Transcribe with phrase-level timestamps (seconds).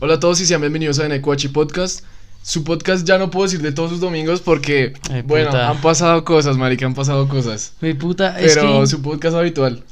[0.00, 2.04] Hola a todos y sean bienvenidos a Necuachi Podcast.
[2.42, 6.24] Su podcast ya no puedo decir de todos sus domingos porque, Ay, bueno, han pasado
[6.24, 7.74] cosas, marica, han pasado cosas.
[7.82, 9.82] Mi puta, es Pero que su podcast habitual.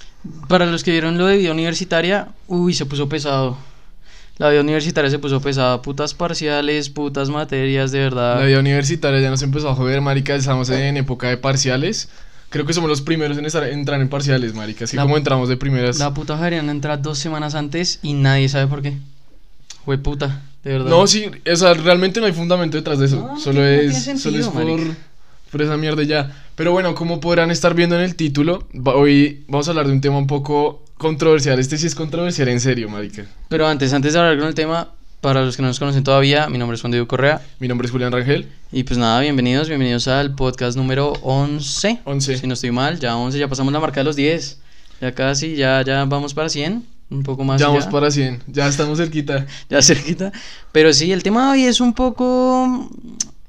[0.49, 3.59] para los que vieron lo de vida universitaria, uy, se puso pesado.
[4.39, 5.83] La vida universitaria se puso pesada.
[5.83, 8.39] Putas parciales, putas materias, de verdad.
[8.41, 12.09] La vida universitaria ya nos empezó a joder, marica, estamos en época de parciales.
[12.49, 15.51] Creo que somos los primeros en estar- entrar en parciales, marica, así La- como entramos
[15.51, 15.99] de primeras.
[15.99, 18.97] La puta Javeriana entra dos semanas antes y nadie sabe por qué.
[19.89, 20.91] Fue puta, de verdad.
[20.91, 23.27] No, sí, o sea, realmente no hay fundamento detrás de eso.
[23.27, 24.99] No, solo, es, sentido, solo es por, marica.
[25.51, 26.31] por esa mierda ya.
[26.57, 30.03] Pero bueno, como podrán estar viendo en el título, hoy vamos a hablar de un
[30.03, 31.59] tema un poco controversial.
[31.59, 33.25] Este sí es controversial en serio, marica.
[33.49, 34.91] Pero antes, antes de hablar con el tema,
[35.23, 37.41] para los que no nos conocen todavía, mi nombre es Juan Diego Correa.
[37.59, 38.47] Mi nombre es Julián Rangel.
[38.71, 42.01] Y pues nada, bienvenidos, bienvenidos al podcast número 11.
[42.05, 42.37] 11.
[42.37, 44.61] Si no estoy mal, ya 11, ya pasamos la marca de los 10.
[45.01, 46.98] Ya casi, ya, ya vamos para 100.
[47.11, 47.61] Un poco más.
[47.61, 47.91] Ya vamos ya.
[47.91, 49.47] para 100, ya estamos cerquita.
[49.71, 50.33] ya cerquita.
[50.73, 52.91] Pero sí, el tema de hoy es un poco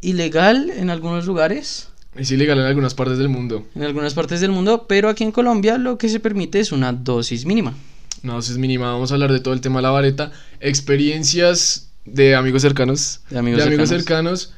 [0.01, 3.65] ilegal en algunos lugares, Es ilegal en algunas partes del mundo.
[3.75, 6.93] en algunas partes del mundo, pero aquí en Colombia lo que se permite es una
[6.93, 7.73] dosis mínima.
[8.23, 8.91] Eso es mínima.
[8.91, 10.31] Vamos a hablar de todo el tema de la vareta.
[10.59, 13.21] Experiencias de amigos cercanos.
[13.29, 14.53] De amigos cercanos.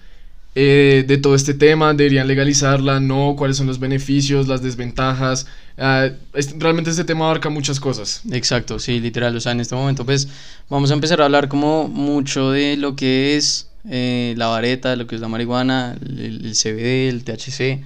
[0.56, 1.94] Eh, de todo este tema.
[1.94, 3.36] Deberían legalizarla, no.
[3.38, 5.48] ¿Cuáles son los beneficios, las desventajas?
[5.78, 6.10] Ah,
[6.58, 8.22] realmente este tema abarca muchas cosas.
[8.32, 9.36] Exacto, sí, literal.
[9.36, 10.28] O sea, en este momento, pues
[10.70, 15.08] vamos a empezar a hablar como mucho de lo que es eh, la vareta, lo
[15.08, 17.84] que es la marihuana, el, el CBD, el THC.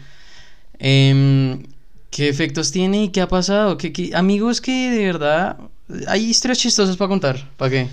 [0.80, 1.64] Em,
[2.12, 3.78] ¿Qué efectos tiene y qué ha pasado?
[3.78, 5.58] ¿Qué, qué- amigos que de verdad.
[6.08, 7.50] Hay historias chistosas para contar.
[7.58, 7.88] ¿Para qué?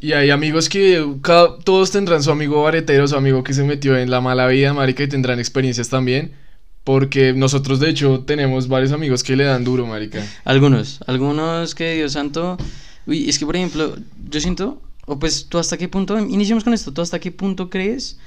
[0.00, 3.98] Y hay amigos que cada- todos tendrán su amigo varetero, su amigo que se metió
[3.98, 6.32] en la mala vida, marica, y tendrán experiencias también.
[6.84, 10.24] Porque nosotros, de hecho, tenemos varios amigos que le dan duro, marica.
[10.44, 12.56] Algunos, algunos que Dios santo.
[13.06, 13.96] Uy, es que por ejemplo,
[14.30, 17.68] yo siento, o pues tú hasta qué punto, iniciemos con esto, tú hasta qué punto
[17.68, 18.18] crees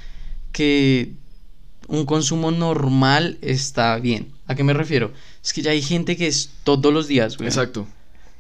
[0.51, 1.13] que
[1.88, 4.28] un consumo normal está bien.
[4.45, 5.12] ¿A qué me refiero?
[5.44, 7.47] Es que ya hay gente que es todos los días, güey.
[7.47, 7.88] Exacto.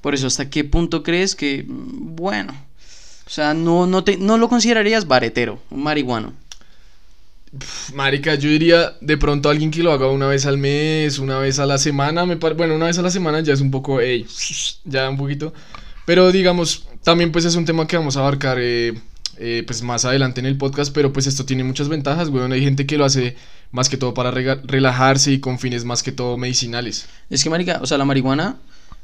[0.01, 2.53] Por eso, ¿hasta qué punto crees que, mm, bueno,
[3.33, 6.33] sea, no, no, te, no lo considerarías baretero, un marihuano?
[7.93, 11.59] Marica, yo diría de pronto alguien que lo haga una vez al mes, una vez
[11.59, 14.01] a la semana, me par- bueno, una vez a la semana ya es un poco,
[14.01, 14.25] ey,
[14.85, 15.53] ya un poquito,
[16.05, 18.95] pero digamos, también pues es un tema que vamos a abarcar eh,
[19.37, 22.63] eh, pues más adelante en el podcast, pero pues esto tiene muchas ventajas, weón, hay
[22.63, 23.35] gente que lo hace
[23.71, 27.07] más que todo para relajarse y con fines más que todo medicinales.
[27.29, 28.57] Es que, marica, o sea, la marihuana,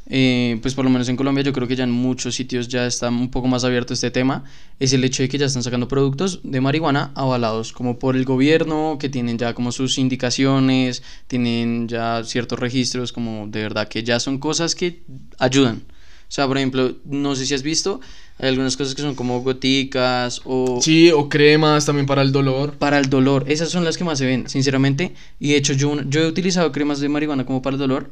[0.09, 2.87] eh, pues por lo menos en Colombia, yo creo que ya en muchos sitios ya
[2.87, 4.43] está un poco más abierto este tema,
[4.79, 8.25] es el hecho de que ya están sacando productos de marihuana avalados como por el
[8.25, 14.03] gobierno, que tienen ya como sus indicaciones, tienen ya ciertos registros, como de verdad que
[14.03, 15.03] ya son cosas que
[15.37, 15.83] ayudan.
[16.29, 18.01] O sea, por ejemplo, no sé si has visto,
[18.37, 22.73] hay algunas cosas que son como goticas o Sí, o cremas también para el dolor.
[22.77, 23.45] para el dolor.
[23.47, 25.13] Esas son las que más se ven, sinceramente.
[25.39, 28.11] Y de hecho, yo, yo he utilizado cremas de marihuana como para el dolor.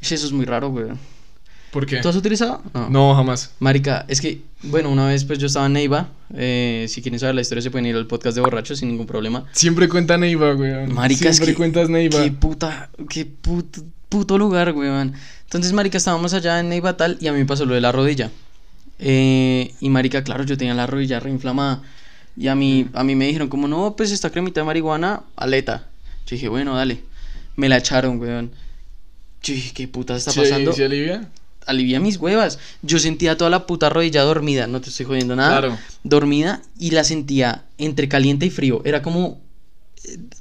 [0.00, 0.86] Eso es muy raro, güey.
[1.70, 1.98] ¿Por qué?
[1.98, 2.62] ¿Tú has utilizado?
[2.90, 3.50] No, jamás.
[3.60, 6.08] Marica, es que, bueno, una vez pues yo estaba en Neiva.
[6.34, 9.06] eh, si quieren saber la historia, se pueden ir al podcast de borrachos sin ningún
[9.06, 9.44] problema.
[9.52, 10.94] Siempre cuenta Neiva, weón.
[10.94, 12.22] Marica, es Siempre que- cuentas Neiva.
[12.22, 15.12] Qué puta, qué puto, puto lugar, weón.
[15.44, 17.92] Entonces, Marica, estábamos allá en Neiva tal y a mí me pasó lo de la
[17.92, 18.30] rodilla.
[18.98, 21.82] Eh, y Marica, claro, yo tenía la rodilla reinflamada.
[22.36, 25.86] Y a mí, a mí me dijeron, como no, pues esta cremita de marihuana, aleta.
[26.26, 27.02] Yo dije, bueno, dale.
[27.56, 28.52] Me la echaron, weón.
[29.42, 30.72] Yo dije, ¿qué puta está ¿Sí- pasando?
[30.72, 31.28] sí alivia?
[31.68, 32.58] Alivia mis huevas.
[32.82, 35.58] Yo sentía toda la puta rodilla dormida, no te estoy jodiendo nada.
[35.60, 35.78] Claro.
[36.02, 38.82] Dormida y la sentía entre caliente y frío.
[38.84, 39.40] Era como.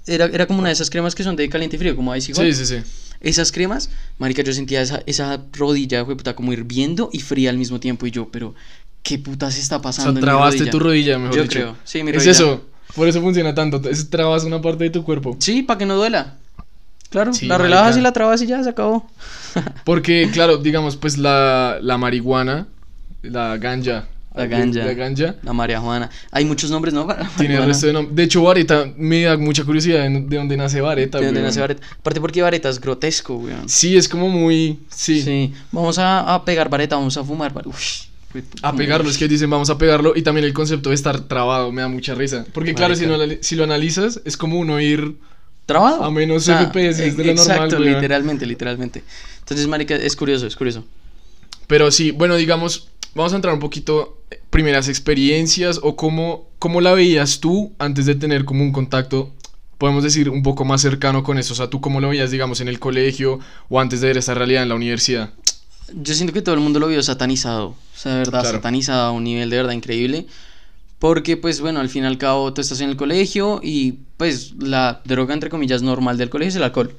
[0.05, 2.33] Era, era como una de esas cremas que son de caliente y frío, como Icy
[2.33, 2.43] Hot.
[2.45, 2.75] Sí, sí, sí.
[3.19, 3.89] Esas cremas,
[4.19, 8.05] marica, yo sentía esa, esa rodilla, güey, puta, como hirviendo y fría al mismo tiempo.
[8.05, 8.53] Y yo, pero,
[9.03, 10.03] ¿qué puta se está O pasando?
[10.03, 10.71] sea, en mi trabaste rodilla?
[10.71, 11.51] tu rodilla, mejor Yo dicho.
[11.59, 12.31] creo, sí, mi Es rodilla.
[12.31, 13.81] eso, por eso funciona tanto.
[13.89, 15.35] Es trabas una parte de tu cuerpo.
[15.39, 16.37] Sí, para que no duela.
[17.09, 17.99] Claro, Sí, la relajas marica.
[17.99, 19.09] y la trabas y ya se acabó.
[19.85, 22.67] Porque, claro, digamos, pues la, la marihuana,
[23.21, 24.07] la ganja.
[24.35, 24.85] La ganja.
[24.85, 25.35] La ganja.
[25.41, 26.11] La María Juana.
[26.31, 27.07] Hay muchos nombres, ¿no?
[27.07, 27.65] Tiene el marihuana.
[27.65, 28.15] resto de nombres.
[28.15, 31.19] De hecho, Vareta, me da mucha curiosidad de, de dónde nace Vareta.
[31.19, 31.81] ¿De dónde nace Vareta?
[31.99, 33.67] Aparte porque Vareta es grotesco, weón.
[33.67, 34.77] Sí, es como muy.
[34.89, 35.21] Sí.
[35.23, 35.53] Sí.
[35.71, 37.51] Vamos a, a pegar Vareta, vamos a fumar.
[37.51, 40.13] fue- A pegarlo, es que dicen vamos a pegarlo.
[40.15, 42.45] Y también el concepto de estar trabado me da mucha risa.
[42.53, 45.15] Porque, claro, si, no, si lo analizas, es como uno ir.
[45.67, 46.03] ¿Trabado?
[46.03, 47.93] A menos FPS de lo normal, Exacto, weón.
[47.93, 49.03] literalmente, literalmente.
[49.39, 50.83] Entonces, marica, es curioso, es curioso.
[51.67, 54.23] Pero sí, bueno, digamos, vamos a entrar un poquito.
[54.31, 59.33] eh, Primeras experiencias o cómo, cómo la veías tú antes de tener como un contacto,
[59.77, 61.53] podemos decir, un poco más cercano con eso.
[61.53, 64.33] O sea, tú cómo lo veías, digamos, en el colegio o antes de ver esa
[64.33, 65.31] realidad en la universidad.
[65.93, 67.67] Yo siento que todo el mundo lo vio satanizado.
[67.67, 68.57] O sea, de verdad, Claro.
[68.57, 70.25] satanizado a un nivel de verdad increíble.
[70.99, 74.53] Porque, pues bueno, al fin y al cabo tú estás en el colegio y pues
[74.59, 76.91] la droga, entre comillas, normal del colegio es el alcohol.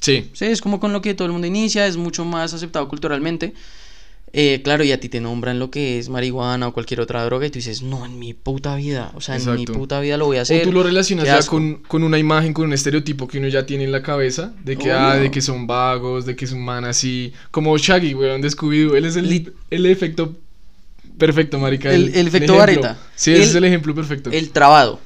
[0.00, 0.30] Sí.
[0.32, 3.52] Sí, es como con lo que todo el mundo inicia, es mucho más aceptado culturalmente.
[4.36, 7.46] Eh, claro, y a ti te nombran lo que es marihuana o cualquier otra droga
[7.46, 9.72] y tú dices, no, en mi puta vida, o sea, en mi Exacto.
[9.74, 10.62] puta vida lo voy a hacer.
[10.62, 13.64] O tú lo relacionas ya con, con una imagen, con un estereotipo que uno ya
[13.64, 15.22] tiene en la cabeza, de que, ah, Obvio.
[15.22, 18.96] de que son vagos, de que es un man así, como Shaggy, weón, de Scooby-Doo,
[18.96, 20.34] él es el, Lit- el efecto
[21.18, 21.92] perfecto, marica.
[21.92, 22.98] El- el efecto vareta.
[23.14, 24.30] Sí, ese El- es el ejemplo perfecto.
[24.30, 25.00] El trabado,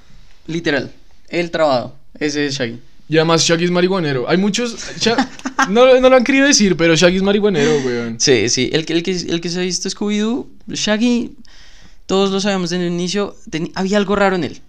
[0.47, 0.93] literal,
[1.29, 2.79] el trabado, ese es Shaggy.
[3.11, 4.29] Y además Shaggy es marihuanero.
[4.29, 4.77] Hay muchos,
[5.71, 8.21] no, no lo han querido decir, pero Shaggy es marihuanero, weón.
[8.21, 11.33] Sí, sí, el que, el que, el que se ha visto Scooby-Doo, Shaggy,
[12.07, 13.37] todos lo sabemos desde el inicio,
[13.75, 14.61] había algo raro en él.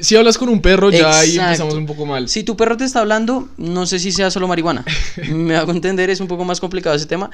[0.00, 1.44] Si hablas con un perro, ya ahí Exacto.
[1.44, 2.28] empezamos un poco mal.
[2.28, 4.84] Si tu perro te está hablando, no sé si sea solo marihuana.
[5.30, 7.30] Me hago entender, es un poco más complicado ese tema.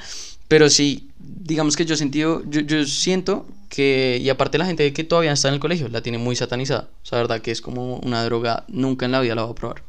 [0.49, 5.03] Pero sí, digamos que yo, sentido, yo, yo siento que, y aparte la gente que
[5.05, 6.89] todavía está en el colegio, la tiene muy satanizada.
[7.03, 9.55] O sea, verdad que es como una droga, nunca en la vida la va a
[9.55, 9.81] probar.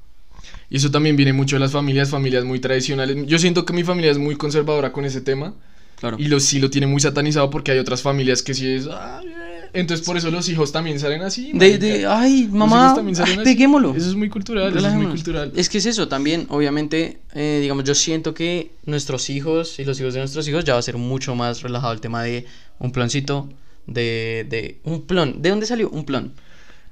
[0.71, 3.17] Y eso también viene mucho de las familias, familias muy tradicionales.
[3.27, 5.53] Yo siento que mi familia es muy conservadora con ese tema.
[5.99, 6.17] Claro.
[6.19, 8.87] Y lo, sí lo tiene muy satanizado porque hay otras familias que sí es...
[8.91, 9.52] "Ah, eh".
[9.75, 11.53] Entonces por eso los hijos también salen así.
[11.55, 13.37] De, de, ay, mamá, ay, así.
[13.43, 13.95] peguémoslo.
[13.95, 15.53] Eso es muy cultural, eso es muy cultural.
[15.57, 19.99] Es que es eso también, obviamente, eh, digamos, yo siento que nuestros hijos y los
[20.01, 22.47] hijos de nuestros hijos ya va a ser mucho más relajado el tema de
[22.79, 23.49] un ploncito,
[23.87, 25.41] de, de un plon.
[25.41, 25.89] ¿De dónde salió?
[25.89, 26.33] Un plon.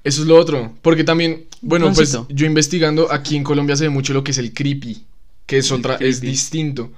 [0.03, 0.75] Eso es lo otro.
[0.83, 4.39] Porque también, bueno, pues yo investigando, aquí en Colombia se ve mucho lo que es
[4.39, 5.05] el creepy.
[5.47, 6.91] Que es El otra, es distinto.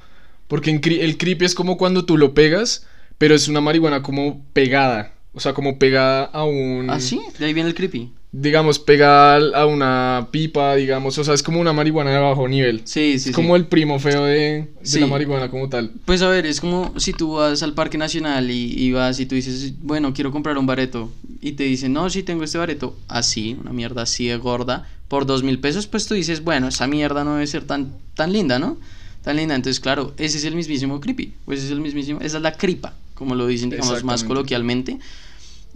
[0.46, 2.86] Porque en el creepy es como cuando tú lo pegas,
[3.18, 5.11] pero es una marihuana como pegada.
[5.34, 6.88] O sea, como pegada a un...
[6.90, 7.20] ¿Ah, sí?
[7.38, 8.10] De ahí viene el creepy.
[8.34, 11.16] Digamos, pegada a una pipa, digamos.
[11.18, 12.82] O sea, es como una marihuana de bajo nivel.
[12.84, 13.60] Sí, sí, es como sí.
[13.60, 15.00] el primo feo de, de Sí.
[15.00, 15.90] la marihuana como tal.
[16.06, 19.26] Pues a ver, es como si tú vas al Parque Nacional y, y vas y
[19.26, 21.10] tú dices, bueno, quiero comprar un bareto.
[21.40, 22.96] Y te dicen, no, sí tengo este bareto.
[23.08, 24.88] Así, una mierda así de gorda.
[25.08, 28.32] Por dos mil pesos, pues tú dices, bueno, esa mierda no debe ser tan, tan
[28.32, 28.78] linda, ¿no?
[29.22, 29.54] Tan linda.
[29.54, 31.34] Entonces, claro, ese es el mismísimo creepy.
[31.44, 34.98] Pues es el mismísimo, esa es la cripa, como lo dicen, digamos, más coloquialmente.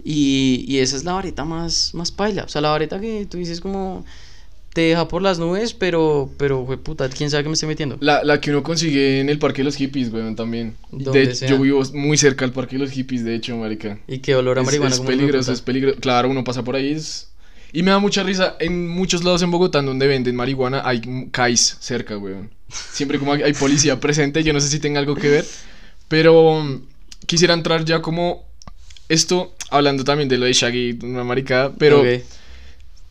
[0.03, 2.43] Y, y esa es la vareta más, más paila.
[2.43, 4.05] O sea, la vareta que tú dices como
[4.73, 7.97] te deja por las nubes, pero, pero, güey, puta, quién sabe qué me estoy metiendo.
[7.99, 10.75] La, la que uno consigue en el Parque de los Hippies, weón, también.
[10.91, 13.99] De yo vivo muy cerca del Parque de los Hippies, de hecho, marica.
[14.07, 14.93] Y que olor a Es- marihuana.
[14.93, 15.99] Es, de peligroso, es peligroso.
[15.99, 16.91] Claro, uno pasa por ahí.
[16.91, 17.29] Es...
[17.73, 18.55] Y me da mucha risa.
[18.59, 21.01] En muchos lados en Bogotá donde venden marihuana hay
[21.31, 22.51] CAIS cerca, weón.
[22.69, 24.43] Siempre como hay, policía presente.
[24.43, 25.45] Yo no sé si tenga algo que ver.
[26.07, 26.81] Pero
[27.27, 28.47] quisiera entrar ya como.
[29.09, 31.73] Esto, hablando también de lo de Shaggy, una maricada.
[31.77, 32.03] Pero,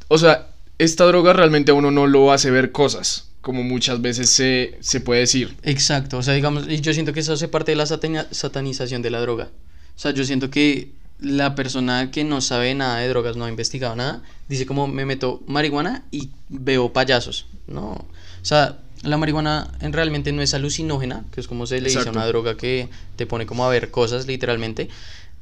[0.09, 0.49] o sea,
[0.79, 3.29] esta droga realmente a uno no lo hace ver cosas.
[3.41, 5.57] Como muchas veces se, se puede decir.
[5.63, 9.03] Exacto, o sea, digamos, y yo siento que eso hace parte de la satania- satanización
[9.03, 9.51] de la droga.
[9.97, 10.91] O sea, yo siento que
[11.21, 15.07] la persona que no sabe nada de drogas, no ha investigado nada, dice como me
[15.07, 17.47] meto marihuana y veo payasos.
[17.69, 18.07] No, o
[18.43, 22.13] sea, la marihuana en realmente no es alucinógena, que es como se le dice a
[22.13, 24.89] una droga que te pone como a ver cosas literalmente,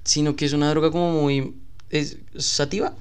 [0.04, 1.54] sino que es una droga como muy
[1.90, 2.94] es sativa.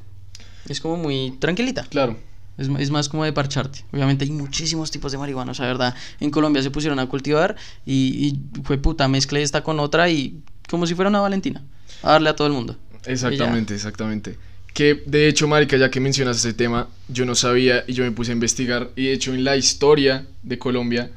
[0.69, 1.83] Es como muy tranquilita.
[1.89, 2.17] Claro.
[2.57, 3.83] Es, es más como de parcharte.
[3.91, 5.95] Obviamente hay muchísimos tipos de marihuana, o sea, verdad.
[6.19, 7.55] En Colombia se pusieron a cultivar
[7.85, 11.63] y, y fue puta, mezclé esta con otra y como si fuera una Valentina.
[12.03, 12.77] A darle a todo el mundo.
[13.05, 14.37] Exactamente, exactamente.
[14.73, 18.11] Que de hecho, Marica, ya que mencionas ese tema, yo no sabía y yo me
[18.11, 18.89] puse a investigar.
[18.95, 21.11] Y de hecho, en la historia de Colombia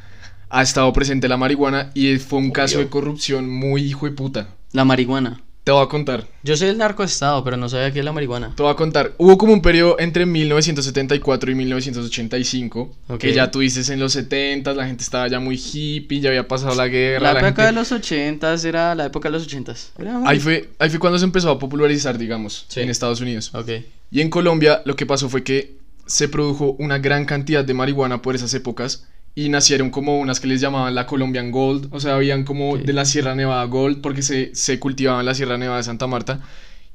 [0.49, 4.49] ha estado presente la marihuana y fue un caso de corrupción muy hijo de puta.
[4.73, 5.43] La marihuana.
[5.67, 8.55] Te voy a contar, Yo soy el narcoestado, pero no sabía que es la marihuana.
[8.55, 9.15] te voy a contar.
[9.19, 13.19] Hubo como un periodo entre 1974 y 1985, Ok.
[13.19, 16.47] que ya tú dices en los 70 la gente estaba ya muy hippie, ya había
[16.47, 17.33] pasado la guerra.
[17.33, 19.91] La la época de los ochentas era la época de los ochentas.
[19.99, 22.79] Era muy- Ahí fue, ahí fue cuando se empezó a popularizar, digamos, Sí.
[22.83, 23.53] en Estados Unidos.
[23.53, 23.69] Ok.
[24.13, 28.23] Y en Colombia lo que pasó fue que se produjo una gran cantidad de marihuana
[28.23, 32.15] por esas épocas y nacieron como unas que les llamaban la Colombian Gold, o sea,
[32.17, 35.77] habían como de la Sierra Nevada Gold porque se, se cultivaba en la Sierra Nevada
[35.77, 36.41] de Santa Marta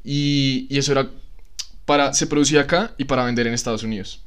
[0.04, 1.10] y, y eso era
[1.86, 4.24] para, se producía acá y para vender en Estados Unidos.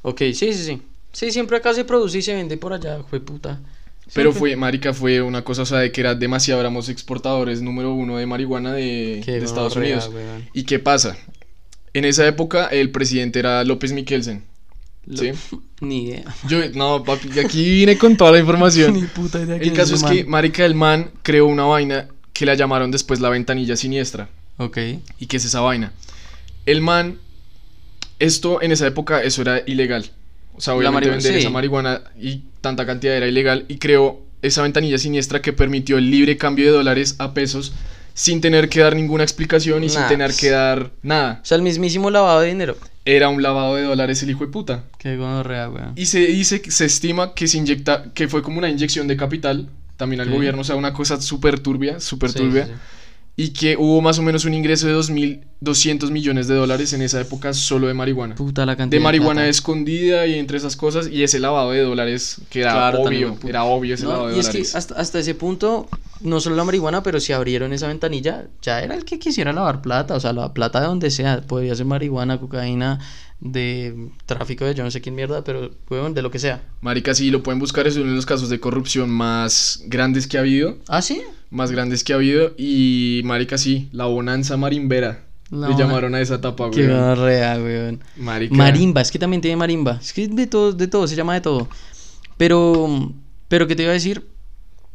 [0.00, 0.82] Ok, sí, sí, sí.
[1.12, 3.60] Sí, siempre acá se produce y se vende por allá, fue puta.
[4.14, 4.38] Pero Siempre.
[4.38, 8.16] fue, marica, fue una cosa, o sea, de que era demasiado, éramos exportadores número uno
[8.16, 10.10] de marihuana de, Estados Unidos.
[10.52, 11.16] ¿Y qué pasa?
[11.92, 14.44] En esa época el presidente era López Miquelsen.
[15.06, 15.32] Lo- ¿Sí?
[15.80, 16.24] Ni idea.
[16.48, 18.92] Yo, no, papi, aquí vine con toda la información.
[19.00, 22.54] Ni puta idea El caso es que Marica del Man creó una vaina que la
[22.54, 24.28] llamaron después la ventanilla siniestra.
[24.56, 24.78] Ok.
[25.18, 25.92] ¿Y qué es esa vaina?
[26.66, 27.18] El man,
[28.18, 30.10] esto en esa época, eso era ilegal.
[30.54, 31.38] O sea, La obviamente vender sí.
[31.40, 33.64] esa marihuana y tanta cantidad era ilegal.
[33.68, 37.72] Y creó esa ventanilla siniestra que permitió el libre cambio de dólares a pesos
[38.14, 41.40] sin tener que dar ninguna explicación y sin tener que dar nada.
[41.42, 42.76] O sea, el mismísimo lavado de dinero.
[43.04, 44.84] Era un lavado de dólares el hijo de puta.
[44.98, 45.92] Qué gonorrea, weón.
[45.96, 49.68] Y se dice, se estima que se inyecta, que fue como una inyección de capital
[49.96, 52.66] también al gobierno, o sea, una cosa súper turbia, súper Sí, turbia.
[52.66, 52.78] sí, sí.
[53.36, 57.20] Y que hubo más o menos un ingreso de 2.200 millones de dólares en esa
[57.20, 58.36] época solo de marihuana.
[58.36, 62.40] Puta la cantidad De marihuana escondida y entre esas cosas, y ese lavado de dólares,
[62.48, 64.70] que era Claro, obvio, era obvio ese No, lavado de y es dólares.
[64.72, 65.88] que hasta, hasta ese punto,
[66.20, 69.82] no solo la marihuana, pero si abrieron esa ventanilla, ya era el que quisiera lavar
[69.82, 73.00] plata, o sea, la plata de donde sea, podría ser marihuana, cocaína,
[73.44, 76.62] de tráfico de yo no sé quién mierda, pero weón, de lo que sea.
[76.80, 80.38] Marica, sí, lo pueden buscar, es uno de los casos de corrupción más grandes que
[80.38, 81.22] ha habido, ¿Ah, sí?
[81.50, 86.20] más grandes que ha habido, y marica, sí, la bonanza marimbera, La le llamaron a
[86.22, 86.96] esa etapa, Qué güey.
[86.96, 88.02] gonorrea, weón.
[88.16, 88.54] Marica.
[88.54, 89.98] Marimba, es que también tiene marimba.
[90.00, 91.68] Es que de todo, de todo, se llama de todo.
[92.38, 93.12] Pero,
[93.48, 94.26] pero ¿qué te iba a decir?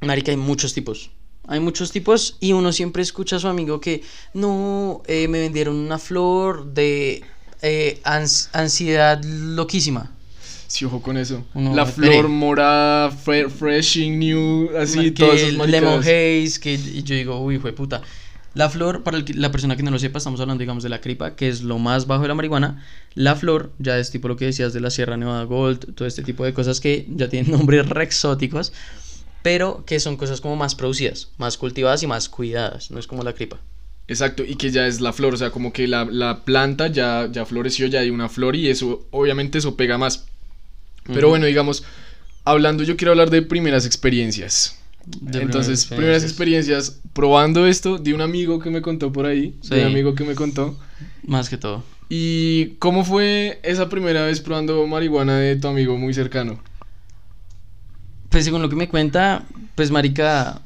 [0.02, 1.12] Marica, hay muchos tipos.
[1.48, 4.02] Hay muchos tipos y uno siempre escucha a su amigo que
[4.34, 7.24] no, eh, me vendieron una flor de
[7.62, 10.12] eh, ans- ansiedad loquísima.
[10.68, 11.44] Sí, ojo con eso.
[11.56, 12.28] Uno- la flor mire.
[12.28, 17.74] morada, fre- freshing new, así, que todas esas lemon haze, que yo digo, uy, fue
[17.74, 18.02] puta.
[18.56, 21.02] La flor, para el la persona que no lo sepa, estamos hablando, digamos, de la
[21.02, 22.84] cripa, que es lo más bajo de la marihuana.
[23.16, 26.24] La flor, ya es tipo lo que decías de la Sierra Nevada Gold, todo este
[26.24, 28.74] tipo de cosas que ya tienen nombres re exóticos,
[29.44, 33.24] pero que son cosas como más producidas, más cultivadas y más cuidadas, no es como
[33.24, 33.58] la cripa.
[34.10, 37.30] Exacto, y que ya es la flor, o sea, como que la, la planta ya,
[37.32, 40.26] ya floreció, ya hay una flor y eso, obviamente eso pega más.
[41.06, 41.84] Pero bueno, digamos,
[42.44, 44.76] hablando, yo quiero hablar de primeras experiencias.
[45.06, 49.56] De Entonces, primeras primeras experiencias, probando esto, de un amigo que me contó por ahí,
[49.62, 49.74] de Sí.
[49.76, 50.78] un amigo que me contó.
[51.24, 51.84] Más que todo.
[52.10, 56.60] ¿Y cómo fue esa primera vez probando marihuana de tu amigo muy cercano?
[58.30, 60.62] Pues según lo que me cuenta, pues marica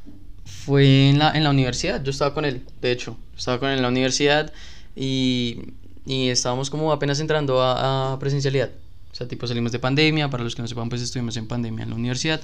[0.66, 3.78] fue en la, en la universidad, yo estaba con él, de hecho, estaba con él
[3.78, 4.54] en la universidad
[4.96, 5.60] y,
[6.06, 8.70] y estábamos como apenas entrando a, a presencialidad.
[9.12, 11.84] O sea, tipo salimos de pandemia, para los que no sepan, pues estuvimos en pandemia
[11.84, 12.42] en la universidad.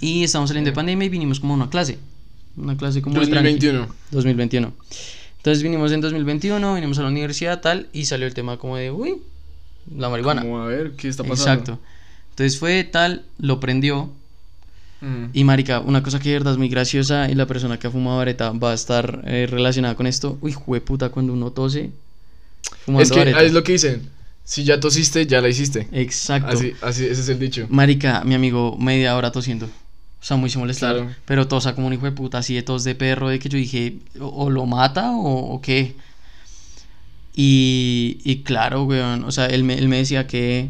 [0.00, 1.98] Y estábamos saliendo de pandemia y vinimos como a una clase.
[2.56, 3.66] Una clase como de tranqui.
[3.66, 3.94] 2021.
[4.12, 4.72] 2021.
[5.36, 8.90] Entonces vinimos en 2021, vinimos a la universidad tal y salió el tema como de,
[8.90, 9.16] uy,
[9.94, 10.40] la marihuana.
[10.42, 11.72] Como a ver, ¿qué está pasando?
[11.72, 11.78] Exacto.
[12.30, 14.10] Entonces fue tal, lo prendió
[15.04, 15.30] Mm.
[15.34, 17.90] y marica, una cosa que de verdad es muy graciosa y la persona que ha
[17.90, 20.38] fumado vareta va a estar eh, relacionada con esto.
[20.40, 21.90] Uy, jueputa, cuando uno tose
[22.86, 23.42] fumando Es que vareta.
[23.42, 24.08] es lo que dicen,
[24.44, 25.88] si ya tosiste, ya la hiciste.
[25.92, 26.48] Exacto.
[26.48, 27.66] Así, así, ese es el dicho.
[27.68, 29.66] Marica, mi amigo, media hora tosiendo.
[29.66, 30.94] O sea, muy sin molestar.
[30.96, 31.10] Claro.
[31.26, 33.58] Pero tosa como un hijo de puta, así de tos de perro, de que yo
[33.58, 35.96] dije, o, o lo mata o, o qué.
[37.36, 40.68] Y, y claro, weón, o sea, él me, él me decía que,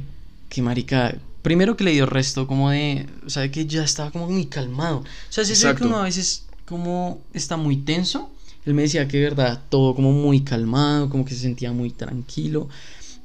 [0.48, 1.14] que marica,
[1.44, 5.00] primero que le dio resto como de, o sea, que ya estaba como muy calmado.
[5.00, 8.30] O sea, si es que uno a veces como está muy tenso,
[8.64, 11.90] él me decía que de verdad, todo como muy calmado, como que se sentía muy
[11.90, 12.70] tranquilo.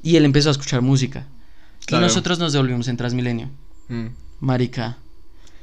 [0.03, 1.27] Y él empezó a escuchar música.
[1.85, 2.03] Claro.
[2.03, 3.49] Y nosotros nos devolvimos en Transmilenio.
[3.87, 4.07] Mm.
[4.41, 4.97] Marica.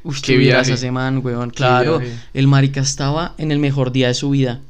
[0.02, 1.50] Uf, Qué ese man, weón.
[1.50, 2.16] Claro, viaje.
[2.32, 4.62] el marica estaba en el mejor día de su vida.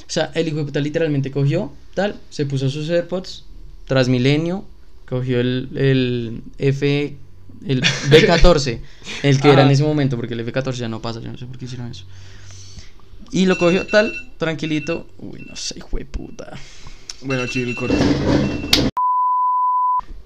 [0.00, 3.44] O sea, el hijo de puta literalmente cogió, tal, se puso sus AirPods,
[3.86, 4.64] Transmilenio,
[5.06, 7.16] cogió el, el F,
[7.66, 8.80] el B14,
[9.22, 9.72] el que era en Ajá.
[9.72, 12.04] ese momento, porque el F14 ya no pasa, yo no sé por qué hicieron eso.
[13.30, 15.08] Y lo cogió tal, tranquilito.
[15.18, 16.52] Uy, no sé, hijo de puta.
[17.22, 17.96] Bueno, aquí el corte.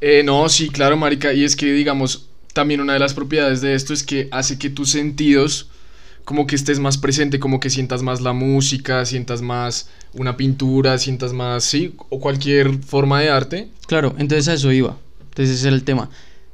[0.01, 1.33] Eh, no, sí, claro, marica.
[1.33, 4.69] Y es que, digamos, también una de las propiedades de esto es que hace que
[4.69, 5.71] tus sentidos
[6.25, 10.99] como que estés más presente, como que sientas más la música, sientas más una pintura,
[10.99, 13.69] sientas más, sí, o cualquier forma de arte.
[13.87, 14.99] Claro, entonces a eso iba.
[15.31, 16.11] Entonces ese era el tema.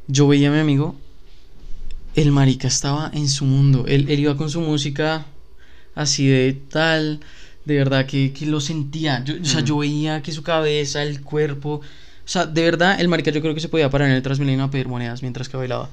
[0.06, 0.96] Yo veía a mi amigo,
[2.14, 3.84] el marica estaba en su mundo.
[3.87, 5.26] Él, él iba con su música
[5.94, 7.20] así de tal,
[7.64, 9.23] de verdad que, que lo sentía.
[9.25, 11.80] Yo, o sea, yo veía que su cabeza, el cuerpo.
[12.25, 14.64] O sea, de verdad, el marica yo creo que se podía parar en el Transmilenio
[14.64, 15.90] a pedir monedas mientras que bailaba.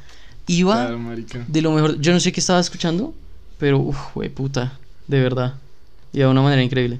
[0.47, 0.99] Iba Claro,
[1.47, 1.99] de lo mejor.
[1.99, 3.13] Yo no sé qué estaba escuchando,
[3.57, 5.55] pero uff, güey, puta, de verdad.
[6.13, 6.99] Y de una manera increíble.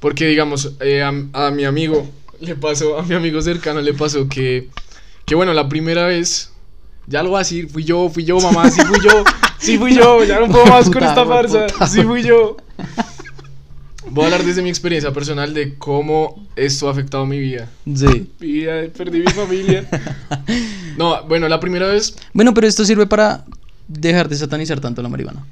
[0.00, 4.28] Porque, digamos, eh, a, a mi amigo le pasó, a mi amigo cercano le pasó
[4.28, 4.68] que,
[5.32, 6.52] que bueno, la primera vez,
[7.06, 9.24] ya lo voy a decir, fui yo, fui yo, mamá, sí fui yo,
[9.58, 12.58] sí fui yo, ya no puedo más con esta farsa, sí fui yo.
[14.10, 17.66] Voy a hablar desde mi experiencia personal de cómo esto ha afectado mi vida.
[17.86, 18.30] Sí.
[18.40, 19.88] Mi vida, perdí mi familia.
[20.98, 23.46] No, bueno, la primera vez Bueno, pero esto sirve para
[23.88, 25.46] dejar de satanizar tanto la marihuana.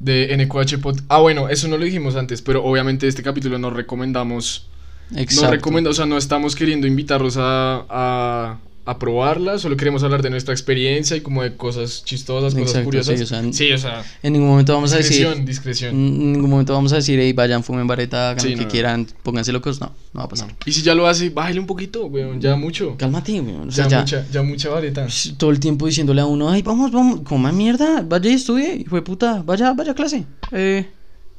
[0.00, 0.98] de NQH Pod.
[1.06, 4.68] Ah, bueno, eso no lo dijimos antes, pero obviamente este capítulo nos recomendamos
[5.10, 10.22] No recomiendo, o sea, no estamos queriendo invitarlos a, a, a probarla, solo queremos hablar
[10.22, 13.16] de nuestra experiencia y como de cosas chistosas, cosas Exacto, curiosas.
[13.18, 15.44] sí, o sea, sí, o sea, En ningún momento vamos a discreción, decir.
[15.46, 15.94] discreción.
[15.94, 18.70] En ningún momento vamos a decir, hey, vayan, fumen vareta, hagan Sí, lo que no.
[18.70, 19.80] quieran, pónganse locos.
[19.80, 20.48] No, no va a pasar.
[20.48, 20.56] No.
[20.66, 22.96] Y si ya lo hace, bájale un poquito, weón, ya mucho.
[22.98, 23.68] Cálmate, weón.
[23.68, 25.06] O Ya, sea, ya, mucha, ya mucha vareta.
[25.38, 28.96] todo el tiempo diciéndole a uno, ay, vamos, vamos, coma mierda, vaya y estudie, hijo
[28.96, 30.24] de puta, vaya, vaya a clase.
[30.52, 30.86] Eh.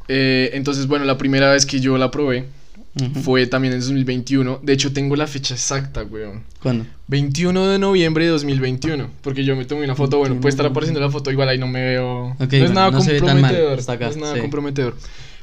[0.08, 2.46] Eh, entonces, bueno, la primera vez que yo la probé
[3.24, 4.60] fue también en 2021.
[4.64, 6.44] De hecho, tengo la fecha exacta, weón.
[6.62, 6.86] ¿Cuándo?
[7.08, 9.10] 21 de noviembre de 2021.
[9.22, 10.72] Porque yo me tomé una foto, bueno, puede estar 21.
[10.72, 12.36] apareciendo la foto, igual ahí no me veo.
[12.40, 13.80] No es bueno, nada no mal, comprometedor.
[13.80, 14.42] está acá, no es nada sí.
[14.42, 14.96] comprometedor.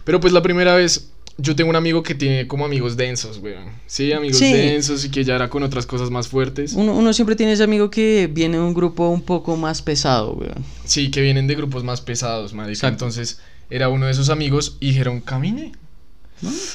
[0.04, 3.66] Pero pues la primera vez, yo tengo un amigo que tiene como amigos densos, weón.
[3.86, 4.52] Sí, amigos Sí.
[4.52, 6.72] densos y que ya era con otras cosas más fuertes.
[6.72, 10.32] Uno, uno siempre tiene ese amigo que viene de un grupo un poco más pesado,
[10.34, 10.64] weón.
[10.84, 12.72] Sí, que vienen de grupos más pesados, marica.
[12.72, 13.04] Exacto.
[13.04, 13.40] Entonces,
[13.70, 15.72] era uno de esos amigos y dijeron, camine.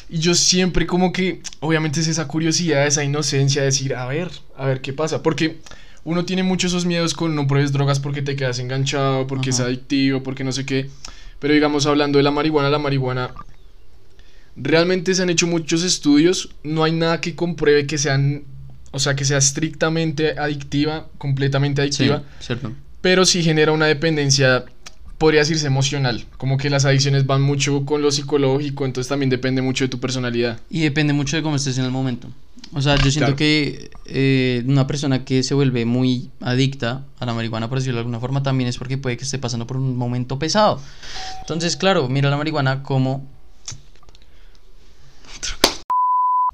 [0.10, 4.32] Y yo siempre como que, obviamente es esa curiosidad, esa inocencia de decir, a ver,
[4.56, 5.22] a ver qué pasa.
[5.22, 5.58] Porque
[6.04, 9.60] uno tiene muchos esos miedos con no pruebes drogas porque te quedas enganchado, porque es
[9.60, 10.90] adictivo, porque no sé qué.
[11.40, 13.32] Pero digamos, hablando de la marihuana, la marihuana,
[14.56, 18.44] realmente se han hecho muchos estudios, no hay nada que compruebe que sean,
[18.92, 22.72] o sea, que sea estrictamente adictiva, completamente adictiva Sí, cierto.
[23.02, 24.66] pero sí genera una dependencia,
[25.18, 29.62] podría decirse emocional, como que las adicciones van mucho con lo psicológico, entonces también depende
[29.62, 30.60] mucho de tu personalidad.
[30.70, 32.28] Y depende mucho de cómo estés en el momento.
[32.74, 33.36] O sea, yo siento Claro.
[33.38, 38.02] que eh, una persona que se vuelve muy adicta a la marihuana, por decirlo de
[38.02, 40.82] alguna forma, también es porque puede que esté pasando por un momento pesado.
[41.42, 43.26] Entonces, claro, mira la marihuana como...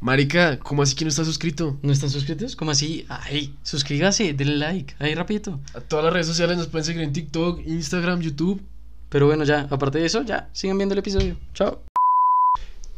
[0.04, 1.80] Marica, ¿cómo así que no estás suscrito?
[1.82, 2.58] ¿No están suscritos?
[2.58, 3.06] ¿Cómo así?
[3.08, 5.62] Ay, suscríbase, denle like, ahí rapidito.
[5.74, 8.62] A todas las redes sociales nos pueden seguir en TikTok, Instagram, YouTube.
[9.08, 11.38] Pero bueno, ya, aparte de eso, ya, sigan viendo el episodio.
[11.54, 11.82] Chao.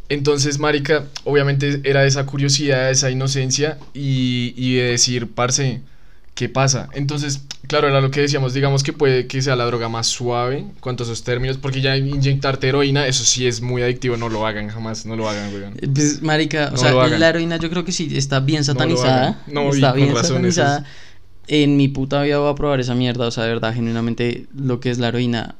[0.10, 5.84] Entonces, Marica, obviamente era esa curiosidad, esa inocencia y, y de decir, parce,
[6.36, 6.90] ¿qué pasa?
[6.94, 10.60] Entonces, claro, era lo que decíamos, digamos que puede que sea la droga más suave
[10.60, 14.30] en cuanto a esos términos, porque ya inyectarte heroína, eso sí es muy adictivo, no
[14.30, 15.74] lo hagan jamás, no lo hagan, weón.
[15.82, 18.66] Eh, Pues, marica, o No sea, la heroína yo creo que sí está bien lo
[18.66, 19.28] satanizada.
[19.30, 19.44] hagan.
[19.48, 20.86] No, y está bien satanizada.
[21.48, 23.28] En mi puta vida voy a probar esa mierda.
[23.28, 25.56] O sea, de verdad, genuinamente, lo que es la heroína.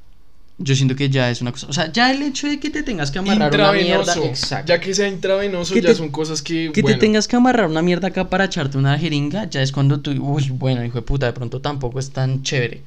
[0.58, 1.68] Yo siento que ya es una cosa.
[1.68, 4.16] O sea, ya el hecho de que te tengas que amarrar una mierda.
[4.24, 4.68] Exacto.
[4.70, 7.68] ya que sea intravenoso, Que ya son cosas que, Que bueno, te tengas que amarrar
[7.68, 11.02] una mierda acá para echarte una jeringa, ya es cuando tú, uy, bueno, hijo de
[11.02, 12.82] puta, de pronto tampoco es tan chévere.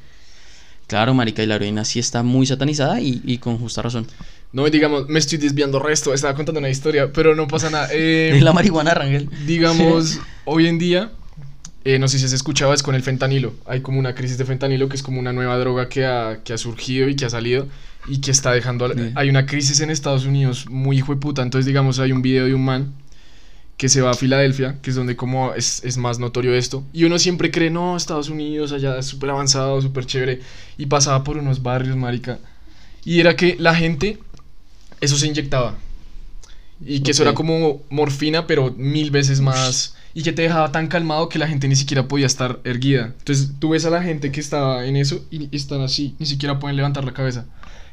[0.87, 4.07] Claro, marica, y la heroína sí está muy satanizada y, y con justa razón.
[4.53, 7.89] No, digamos, me estoy desviando resto, estaba contando una historia, pero no pasa nada.
[7.93, 9.29] Eh, la marihuana, Rangel.
[9.47, 11.11] digamos, hoy en día,
[11.85, 13.55] eh, no sé si has escuchado, es con el fentanilo.
[13.67, 16.53] Hay como una crisis de fentanilo que es como una nueva droga que ha, que
[16.53, 17.67] ha surgido y que ha salido
[18.07, 18.93] y que está dejando...
[18.93, 19.12] Sí.
[19.14, 21.43] Hay una crisis en Estados Unidos muy hijo de puta.
[21.43, 22.95] Entonces, digamos, hay un video de un man
[23.77, 26.85] que se va a Filadelfia, que es donde como es, es más notorio esto.
[26.93, 30.41] Y uno siempre cree, no, Estados Unidos, allá es súper avanzado, súper chévere.
[30.77, 32.41] Y pasaba por unos barrios, marica.
[33.05, 34.19] Y era que la gente,
[35.01, 35.77] eso se inyectaba.
[36.85, 37.27] Y que eso Ok.
[37.29, 39.95] era como morfina, pero mil veces más.
[40.14, 43.14] Y que te dejaba tan calmado que la gente ni siquiera podía estar erguida.
[43.19, 46.59] Entonces tú ves a la gente que está en eso y están así, ni siquiera
[46.59, 47.47] pueden levantar la cabeza.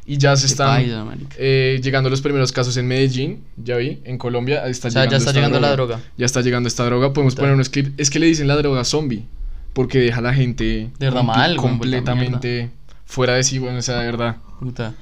[0.08, 1.36] Y ya se están marica.
[1.40, 5.06] eh, llegando los primeros casos en Medellín, ya vi, en Colombia está O sea, ya
[5.10, 6.00] llegando está llegando la droga.
[6.16, 7.92] Ya está llegando esta droga, podemos poner unos clips.
[7.98, 9.26] Es que le dicen la droga zombie,
[9.74, 12.70] porque deja a la gente De verdad comple- mal, güey, vuelta completamente
[13.06, 14.38] fuera de sí, bueno, o sea, de verdad.
[14.60, 14.94] Puta.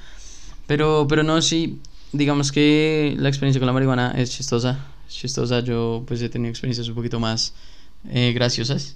[0.67, 1.79] Pero, pero no, sí,
[2.13, 4.79] digamos que la experiencia con la marihuana es chistosa.
[5.07, 7.53] Es chistosa, yo pues he tenido experiencias un poquito más
[8.09, 8.95] eh, graciosas.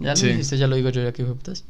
[0.00, 0.26] Ya lo Sí.
[0.28, 1.64] dijiste, ya lo digo yo, ya que putas.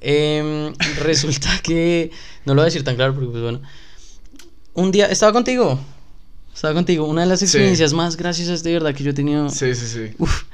[0.00, 2.10] Em, resulta que,
[2.44, 3.60] no lo voy a decir tan claro porque pues bueno.
[4.74, 5.78] Un día, estaba contigo.
[6.54, 7.06] Estaba contigo.
[7.06, 7.46] Una de las Sí.
[7.46, 9.48] experiencias más graciosas de verdad que yo he tenido.
[9.48, 10.14] Sí, sí, sí.
[10.18, 10.44] Uf.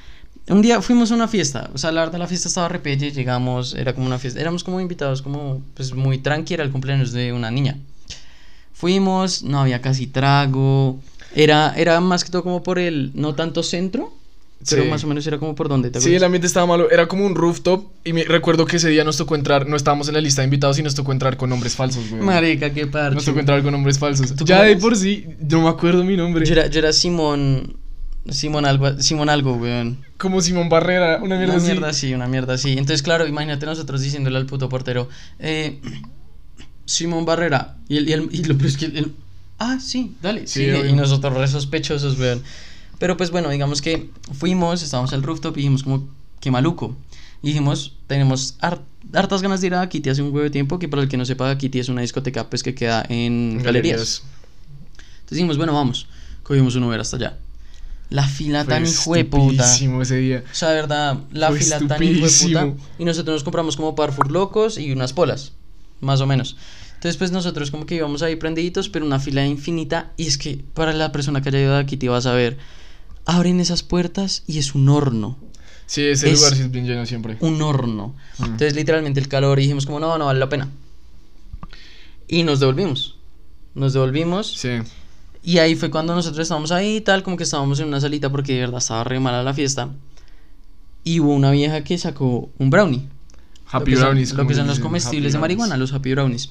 [0.49, 3.75] Un día fuimos a una fiesta, o sea, la verdad la fiesta estaba repelle, llegamos,
[3.75, 7.35] era como una fiesta, éramos como invitados, como pues muy tranqui, era el cumpleaños de
[7.35, 7.77] una niña.
[8.79, 11.01] Fuimos, no había casi trago,
[11.35, 14.15] era, era más que todo como por el, no tanto centro,
[14.71, 14.89] pero Sí.
[14.89, 16.91] más o menos era como por donde, ¿te Sí, el ambiente estaba malo.
[16.91, 17.87] Era como un rooftop.
[18.05, 19.69] Y me, recuerdo que ese día nos tocó entrar.
[19.69, 22.23] No estábamos en la lista de invitados y nos tocó entrar con nombres falsos, güey.
[22.23, 23.25] Marica, qué Nos parche.
[23.25, 24.35] tocó entrar con nombres falsos.
[24.35, 26.45] ¿Tú Ya de por sí, no me acuerdo mi nombre.
[26.47, 27.77] Yo era, yo era Simón,
[28.29, 29.99] Simón algo, Simón algo, weón.
[30.19, 31.71] Como Simón Barrera, una mierda Una así.
[31.73, 32.73] mierda así, una mierda así.
[32.73, 35.79] Entonces, claro, imagínate nosotros diciéndole al puto portero, eh,
[36.89, 37.77] Simón Barrera.
[37.89, 39.13] Y, el, y, el- y lo es que él,
[39.59, 40.89] ah, sí, dale, Sí, sigue.
[40.89, 42.43] Y nosotros re sospechosos, weón.
[42.99, 46.09] Pero pues bueno, digamos que fuimos, estábamos al rooftop y dijimos como,
[46.41, 46.97] qué maluco.
[47.43, 50.79] Y dijimos, tenemos har- hartas ganas de ir a Kitty hace un huevo de tiempo,
[50.79, 54.23] que para el que no sepa, Kitty es una discoteca pues que queda en galerías.
[55.21, 56.07] Entonces dijimos, bueno, vamos.
[56.43, 57.37] Cogimos un Uber hasta allá.
[58.11, 59.77] La fila Fue tan hijo de puta.
[59.77, 60.43] ese día.
[60.51, 62.75] O sea, de verdad, la Fue fila tan hijo de puta.
[62.99, 65.53] Y nosotros nos compramos como Parfur locos y unas polas,
[66.01, 66.57] más o menos.
[66.95, 70.13] Entonces, pues nosotros como que íbamos ahí prendiditos, pero una fila infinita.
[70.17, 72.59] Y es que para la persona que haya ido aquí te vas a ver,
[73.25, 75.39] abren esas puertas y es un horno.
[75.87, 77.37] Sí, ese Es- lugar sí es bien lleno siempre.
[77.41, 78.15] Un horno.
[78.39, 78.45] Mm.
[78.45, 80.69] Entonces, literalmente el calor y dijimos como, no, no vale la pena.
[82.27, 83.17] Y nos devolvimos.
[83.75, 84.55] Nos devolvimos.
[84.57, 84.71] Sí.
[85.43, 88.29] Y ahí fue cuando nosotros estábamos ahí y tal, como que estábamos en una salita
[88.31, 89.89] porque de verdad estaba re mala la fiesta.
[91.05, 93.09] Y hubo una vieja que sacó un brownie.
[93.71, 94.33] Happy lo que son- brownies.
[94.33, 96.51] Lo que son los comestibles de marihuana, los happy brownies.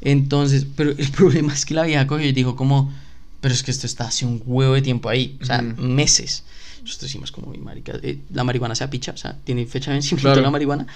[0.00, 2.92] Entonces, pero el problema es que la vieja cogió y dijo como,
[3.40, 6.44] pero es que esto está hace un huevo de tiempo ahí, o sea, meses.
[6.82, 9.96] Nosotros decimos como, "Uy, marica, eh, la marihuana se apicha, o sea, tiene fecha de
[9.96, 10.42] vencimiento Claro.
[10.42, 10.86] la marihuana.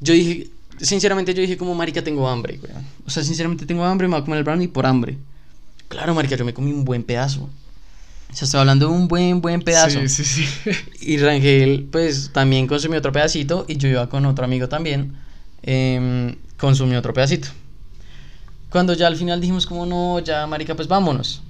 [0.00, 0.48] Yo dije,
[0.80, 2.84] sinceramente yo dije como, marica, tengo hambre, weón.
[3.06, 5.16] O sea, sinceramente tengo hambre, me voy a comer el brownie por hambre.
[5.88, 7.48] Claro, marica, yo me comí un buen pedazo.
[8.30, 10.00] O sea, estoy hablando de un buen, buen pedazo.
[10.06, 10.70] Sí, sí, sí.
[11.00, 13.64] Y Rangel, pues también consumió otro pedacito.
[13.68, 15.14] Y yo iba con otro amigo también.
[15.62, 17.48] em, consumió otro pedacito.
[18.70, 21.42] Cuando ya al final dijimos, como no, ya, marica, pues vámonos.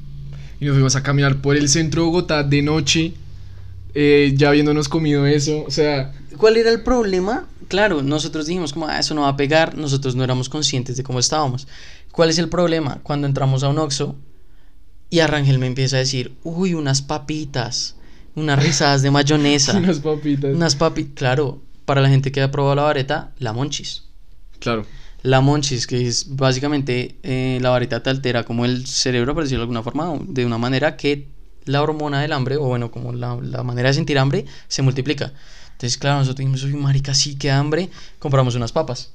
[0.60, 3.12] Y nos fuimos a caminar por el centro de Bogotá de noche,
[3.94, 5.64] eh, ya habiéndonos comido eso.
[5.66, 7.46] O sea, ¿Cuál era el problema?
[7.68, 9.76] Claro, nosotros dijimos, como "Ah, eso no va a pegar.
[9.76, 11.66] Nosotros no éramos conscientes de cómo estábamos.
[12.12, 13.00] ¿Cuál es el problema?
[13.02, 14.14] Cuando entramos a un Oxxo
[15.10, 17.96] y a Rangel me empieza a decir, uy, unas papitas,
[18.34, 19.76] unas risadas de mayonesa.
[19.78, 20.54] unas papitas.
[20.54, 24.04] Unas papitas, claro, para la gente que ha probado la vareta, la monchis.
[24.58, 24.84] Claro.
[25.22, 29.60] La monchis, que es básicamente eh, la vareta te altera como el cerebro, por decirlo
[29.60, 31.26] de alguna forma, de una manera que
[31.64, 35.32] la hormona del hambre, o bueno, como la, la manera de sentir hambre, se multiplica.
[35.72, 39.12] Entonces, claro, nosotros dijimos, uy, marica, sí, que hambre, compramos unas papas.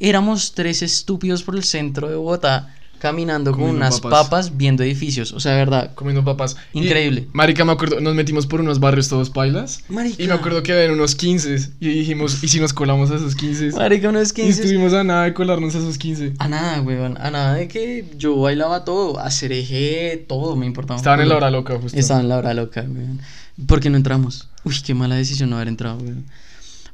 [0.00, 4.24] Éramos tres estúpidos por el centro de Bogotá, caminando con unas papas.
[4.26, 4.56] papas.
[4.56, 5.32] viendo edificios.
[5.32, 6.56] O sea, de verdad, Comiendo papas.
[6.72, 7.26] Y, Increíble.
[7.32, 9.82] marica, me acuerdo, nos metimos por unos barrios todos pailas.
[9.88, 10.22] Marica.
[10.22, 11.72] Y me acuerdo que habían unos 15.
[11.80, 13.72] Y dijimos, ¿y si nos colamos a esos 15?
[13.72, 14.50] marica, unos y 15.
[14.62, 16.34] estuvimos a nada de colarnos a esos 15.
[16.38, 20.96] A nada, weón, a nada de que yo bailaba todo, a cereje, todo me importaba.
[20.96, 21.98] Estaban en la hora loca, justo.
[21.98, 23.20] Estaban en la hora loca, weón.
[23.66, 24.48] ¿Por qué no entramos?
[24.62, 26.24] Uy, qué mala decisión no haber entrado, weón.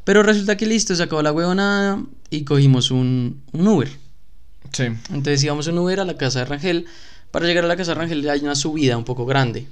[0.05, 4.08] Pero resulta que listo, se acabó la huevonada y cogimos un, un Uber.
[4.73, 4.85] Sí.
[4.85, 6.87] Entonces íbamos en Uber a la casa de Rangel.
[7.31, 9.67] Para llegar a la casa de Rangel hay una subida un poco grande,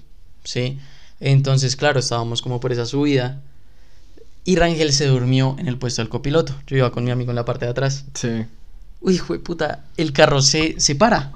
[0.45, 0.79] ¿sí?
[1.21, 3.41] Entonces, claro, estábamos como por esa subida.
[4.45, 6.55] Y Rangel se durmió en el puesto del copiloto.
[6.67, 8.05] Yo iba con mi amigo en la parte de atrás.
[8.15, 8.45] Sí.
[9.01, 11.33] Uy, hijo de puta, el carro se, se para.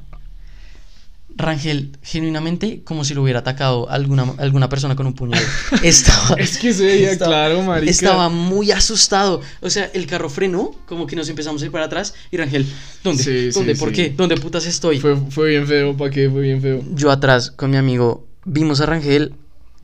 [1.41, 5.43] Rangel, genuinamente, como si lo hubiera atacado alguna, alguna persona con un puñal.
[5.83, 7.91] Estaba, Es que se veía estaba- claro, marica.
[7.91, 9.41] Estaba muy asustado.
[9.61, 12.15] O sea, el carro frenó, como que nos empezamos a ir para atrás.
[12.31, 12.67] Y Rangel,
[13.05, 13.23] ¿dónde?
[13.23, 13.77] Sí, sí, ¿Dónde?
[13.77, 13.95] ¿Por sí.
[13.97, 14.11] qué?
[14.11, 15.01] ¿Dónde putas estoy?
[15.01, 16.29] Fue, fue bien feo, ¿para qué?
[16.31, 16.83] Fue bien feo.
[16.95, 19.35] Yo atrás con mi amigo, vimos a Rangel,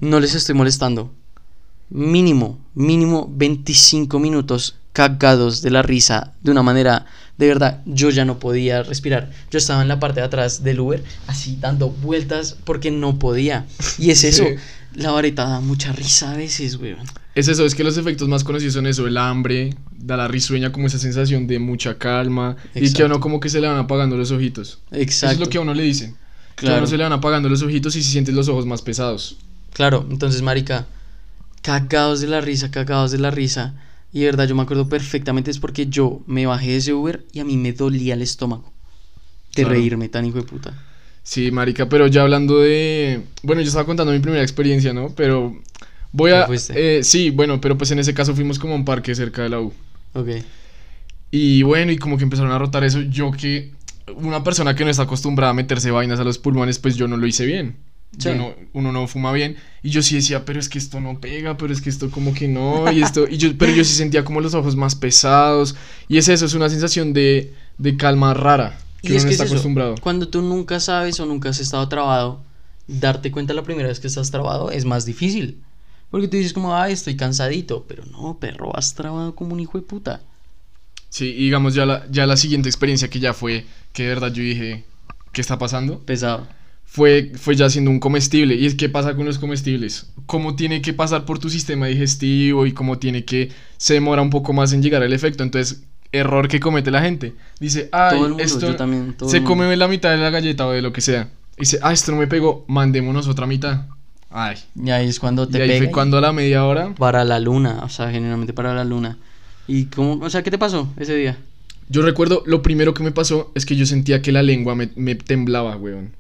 [0.01, 1.13] no les estoy molestando.
[1.89, 7.07] Mínimo, mínimo 25 minutos cagados de la risa de una manera,
[7.39, 9.31] de verdad, yo ya no podía respirar.
[9.51, 13.67] Yo estaba en la parte de atrás del Uber, así dando vueltas porque no podía.
[13.99, 14.55] Y es eso, Sí.
[14.95, 16.99] la vareta da mucha risa a veces, weón.
[17.35, 20.73] Es eso, es que los efectos más conocidos son eso, el hambre, da la risueña,
[20.73, 23.77] como esa sensación de mucha calma y que a uno como que se le van
[23.77, 24.79] apagando los ojitos.
[24.91, 25.03] Exacto.
[25.03, 26.13] Eso es lo que a uno le dicen.
[26.55, 26.79] Que a Claro.
[26.79, 29.37] uno se le van apagando los ojitos y se sienten los ojos más pesados.
[29.75, 30.87] Claro, entonces, marica,
[31.61, 33.75] cagados de la risa, cagados de la risa.
[34.17, 37.27] Y de verdad, yo me acuerdo perfectamente, es porque yo me bajé de ese Uber
[37.35, 38.73] y a mí me dolía el estómago
[39.55, 39.75] de Claro.
[39.75, 40.73] reírme tan hijo de puta.
[41.23, 43.23] Sí, marica, pero ya hablando de...
[43.43, 45.11] Bueno, yo estaba contando mi primera experiencia, ¿no?
[45.15, 45.61] Pero
[46.13, 46.47] voy ¿Qué a...
[46.75, 49.51] eh, sí, bueno, pero pues en ese caso fuimos como a un parque cerca de
[49.51, 49.73] la U.
[50.15, 50.29] Ok.
[51.31, 53.73] Y bueno, y como que empezaron a rotar eso, yo que...
[54.15, 57.17] Una persona que no está acostumbrada a meterse vainas a los pulmones, pues yo no
[57.17, 57.77] lo hice bien.
[58.19, 58.31] Sí.
[58.35, 59.57] no, uno no fuma bien.
[59.83, 62.33] Y yo sí decía, pero es que esto no pega, pero es que esto como
[62.35, 62.91] que no.
[62.91, 65.77] Y esto, y yo, pero yo sí sentía como los ojos más pesados.
[66.09, 68.79] Y es eso, es una sensación de, de calma rara.
[69.03, 69.95] Que Y uno es no que está es eso, acostumbrado.
[70.01, 72.43] cuando tú nunca sabes o nunca has estado trabado,
[72.87, 75.63] darte cuenta la primera vez que estás trabado es más difícil.
[76.11, 77.85] Porque tú dices como, ay, estoy cansadito.
[77.87, 80.23] Pero no, perro, has trabado como un hijo de puta.
[81.09, 84.33] Sí, y digamos ya la, ya la siguiente experiencia que ya fue, que de verdad
[84.33, 84.85] yo dije,
[85.33, 86.01] ¿qué está pasando?
[86.05, 86.47] Pesado.
[86.97, 88.55] Fue, fue ya siendo un comestible.
[88.55, 90.07] ¿Y es qué pasa con los comestibles?
[90.25, 93.51] Cómo tiene que pasar por tu sistema digestivo y cómo tiene que...
[93.77, 95.43] Se demora un poco más en llegar al efecto.
[95.43, 97.35] Entonces, error que comete la gente.
[97.61, 98.75] Dice, mundo, esto...
[98.77, 101.29] también, se come la mitad de la galleta o de lo que sea.
[101.59, 103.89] Dice, ah, esto no me pegó, mandémonos otra mitad.
[104.31, 104.57] Ay.
[104.83, 106.95] Y ahí es cuando te y ahí pega fue y- cuando a la media hora...
[106.95, 109.19] Para la luna, o sea, genuinamente para la luna.
[109.69, 111.37] ¿Y cómo, o sea, qué te pasó ese día?
[111.91, 114.89] Yo recuerdo, lo primero que me pasó es que yo sentía que la lengua me,
[114.97, 116.16] me temblaba, weón.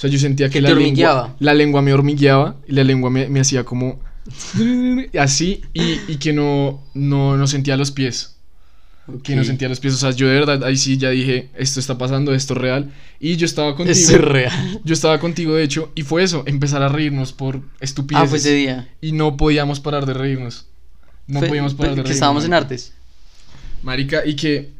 [0.00, 3.10] O sea, yo sentía que, Que la, lengua, la lengua me hormigueaba y la lengua
[3.10, 4.00] me, me hacía como
[5.18, 8.36] así y, y que no, no, no sentía los pies.
[9.22, 9.92] Que no sentía los pies.
[9.92, 12.92] O sea, yo de verdad ahí sí ya dije, esto está pasando, esto es real.
[13.18, 13.92] Y yo estaba contigo.
[13.98, 14.80] Es real.
[14.84, 18.24] Yo estaba contigo, de hecho, y fue eso, empezar a reírnos por estupideces.
[18.26, 18.88] Ah, fue ese día.
[19.02, 20.66] Y no podíamos parar de reírnos.
[21.26, 22.14] No Fue- podíamos parar de que reírnos.
[22.16, 22.92] estábamos en artes.
[23.82, 24.70] Marica, y que,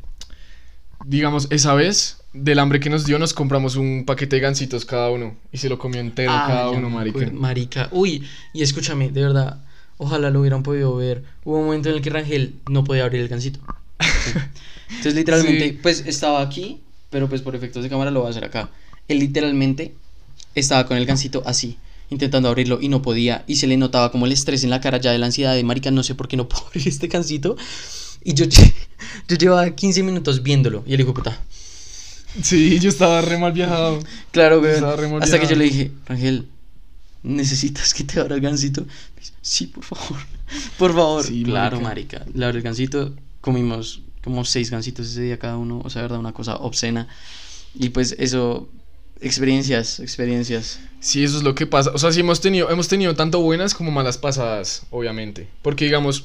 [1.05, 5.11] digamos, esa vez, del hambre que nos dio, nos compramos un paquete de gancitos cada
[5.11, 5.37] uno.
[5.53, 7.31] Y se lo comió entero Ah, cada uno, marica.
[7.33, 7.89] Marica.
[7.93, 9.65] Uy, y escúchame, de verdad,
[9.99, 11.25] ojalá lo hubieran podido ver.
[11.45, 13.61] Hubo un momento en el que Rangel no podía abrir el gancito.
[14.01, 14.31] Sí.
[14.91, 15.79] Entonces, literalmente, Sí.
[15.83, 18.71] pues estaba aquí, pero pues por efectos de cámara lo voy a hacer acá.
[19.09, 19.95] Él literalmente
[20.55, 21.79] estaba con el gancito así,
[22.11, 23.45] intentando abrirlo y no podía.
[23.47, 25.63] Y se le notaba como el estrés en la cara ya de la ansiedad de
[25.65, 27.57] marica, no sé por qué no puedo abrir este gancito.
[28.23, 28.47] Y yo,
[29.29, 30.85] yo llevaba 15 minutos viéndolo.
[30.87, 31.41] Y él dijo, puta.
[32.43, 34.01] Sí, yo estaba re mal viajado.
[34.31, 34.75] Claro, güey.
[34.75, 35.57] Hasta que yo viajado.
[35.57, 36.49] le dije, Rangel,
[37.23, 38.87] ¿necesitas que te abra el gancito?
[39.43, 40.19] Sí, por favor.
[40.79, 41.25] Por favor.
[41.25, 42.19] Sí, claro, marica.
[42.19, 42.39] marica.
[42.39, 43.15] Le abrí el gancito.
[43.41, 45.81] Comimos como seis gancitos ese día cada uno.
[45.85, 47.07] O sea, verdad, una cosa obscena.
[47.75, 48.69] Y pues eso,
[49.21, 50.81] experiencias, experiencias.
[50.99, 51.93] Sí, eso es lo que pasa.
[51.95, 55.49] O sea, sí hemos tenido, hemos tenido tanto buenas como malas pasadas, obviamente.
[55.63, 56.25] Porque, digamos,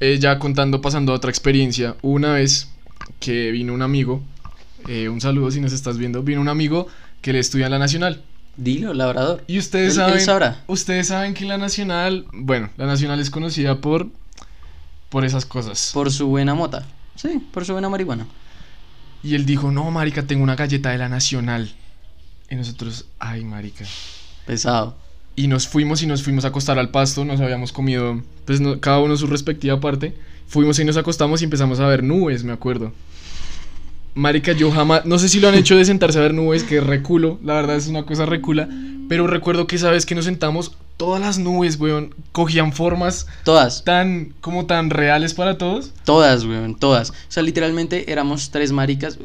[0.00, 2.68] eh, ya contando, pasando a otra experiencia, una vez
[3.20, 4.22] que vino un amigo,
[4.88, 6.86] eh, un saludo si nos estás viendo, vino un amigo
[7.22, 8.22] que le estudia en la Nacional.
[8.56, 9.42] Dilo, labrador.
[9.48, 10.62] Y ustedes Él- él saben, sabrá.
[10.68, 14.08] ustedes saben que la Nacional, bueno, la Nacional es conocida por,
[15.08, 15.90] por esas cosas.
[15.92, 16.86] Por su buena mota.
[17.16, 18.26] Sí, por su buena marihuana.
[19.22, 21.72] Y él dijo, no, marica, tengo una galleta de la Nacional.
[22.50, 23.84] Y nosotros, ay, marica.
[24.46, 24.96] Pesado.
[25.34, 28.78] Y nos fuimos y nos fuimos a acostar al pasto, nos habíamos comido, pues no-
[28.80, 30.14] cada uno su respectiva parte.
[30.46, 32.92] Fuimos y nos acostamos y empezamos a ver nubes, me acuerdo.
[34.14, 36.78] Marica, yo jamás, no sé si lo han hecho de sentarse a ver nubes, que
[36.78, 38.68] es reculo, la verdad es una cosa recula.
[39.08, 43.84] Pero recuerdo que esa vez que nos sentamos, todas las nubes, weón, cogían formas Todas.
[43.84, 45.92] tan, como tan reales para todos.
[46.04, 47.10] Todas, weón, todas.
[47.10, 49.18] O sea, literalmente éramos tres maricas,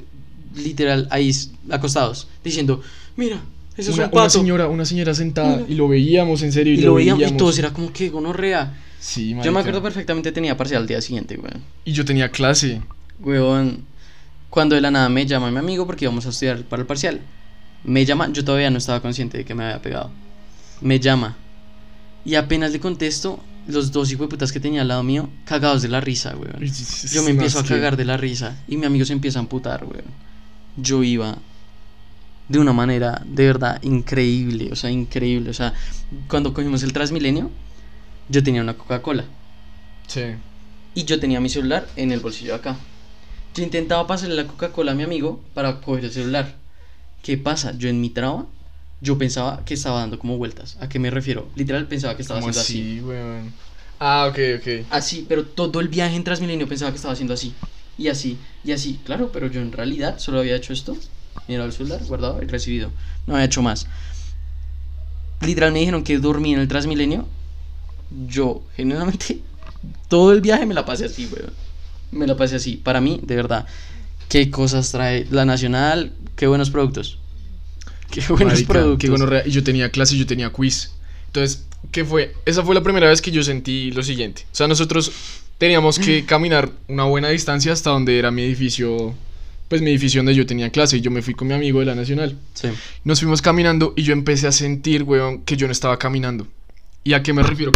[0.56, 1.32] literal, ahí
[1.70, 2.82] acostados, diciendo,
[3.16, 3.40] mira,
[3.78, 4.22] eso es una, un pato.
[4.24, 5.66] una señora, una señora sentada Mira.
[5.70, 7.38] y lo veíamos en serio y, y lo lo veíamos y veíamos.
[7.38, 8.76] todos era como que gonorrea.
[9.00, 9.60] Sí, Yo me marica.
[9.62, 11.64] acuerdo perfectamente, tenía parcial al día siguiente, weón.
[11.86, 12.82] Y yo tenía clase.
[13.22, 13.86] Weón,
[14.50, 17.22] cuando de la nada me llama mi amigo porque íbamos a estudiar para el parcial.
[17.84, 20.12] Me llama, yo todavía no estaba consciente de que me había pegado.
[20.82, 21.38] Me llama.
[22.26, 26.02] Y apenas le contesto, los dos hijueputas que tenía al lado mío, cagados de la
[26.02, 26.60] risa, weón.
[27.12, 29.86] Yo me empiezo a cagar de la risa y mi amigo se empieza a amputar,
[29.86, 30.04] weón.
[30.78, 31.38] Yo iba
[32.48, 35.52] de una manera de verdad increíble, o sea, increíble.
[35.52, 35.74] O sea,
[36.28, 37.52] cuando cogimos el Transmilenio,
[38.28, 39.26] yo tenía una Coca-Cola
[40.08, 40.22] Sí.
[40.96, 42.76] y yo tenía mi celular en el bolsillo de acá.
[43.60, 46.56] Yo intentaba pasarle la Coca-Cola a mi amigo para coger el celular.
[47.22, 47.74] ¿Qué pasa?
[47.78, 48.46] Yo en mi traba,
[49.02, 50.78] yo pensaba que estaba dando como vueltas.
[50.80, 51.50] ¿A qué me refiero?
[51.56, 52.80] Literal pensaba que estaba ¿Cómo haciendo así.
[52.80, 53.52] así, weón?
[54.00, 54.68] Ah, ok, ok.
[54.92, 57.54] Así, pero todo el viaje en Transmilenio pensaba que estaba haciendo así.
[57.98, 59.02] Y así, y así.
[59.04, 60.96] Claro, pero yo en realidad solo había hecho esto.
[61.50, 62.92] Mirado el celular, guardado y recibido.
[63.28, 63.88] No había hecho más.
[65.42, 67.28] Literal me dijeron que dormí en el Transmilenio.
[68.10, 69.44] Yo, genuinamente,
[70.10, 71.54] todo el viaje me la pasé así, weón.
[72.12, 72.76] Me la pasé así.
[72.78, 73.66] Para mí, de verdad,
[74.30, 77.18] qué cosas trae la Nacional, qué buenos productos.
[78.10, 79.30] Qué buenos Marica, productos.
[79.44, 79.50] qué.
[79.50, 80.92] Y yo tenía clase yo tenía quiz.
[81.28, 82.34] Entonces, ¿qué fue?
[82.46, 84.46] Esa fue la primera vez que yo sentí lo siguiente.
[84.52, 85.12] O sea, nosotros
[85.58, 89.14] teníamos que caminar una buena distancia hasta donde era mi edificio.
[89.68, 90.98] Pues mi edificio donde yo tenía clase.
[90.98, 92.36] Y yo me fui con mi amigo de la Nacional.
[92.56, 92.70] Sí.
[93.04, 96.48] Nos fuimos caminando y yo empecé a sentir, weón, que yo no estaba caminando.
[97.04, 97.72] ¿Y a qué me refiero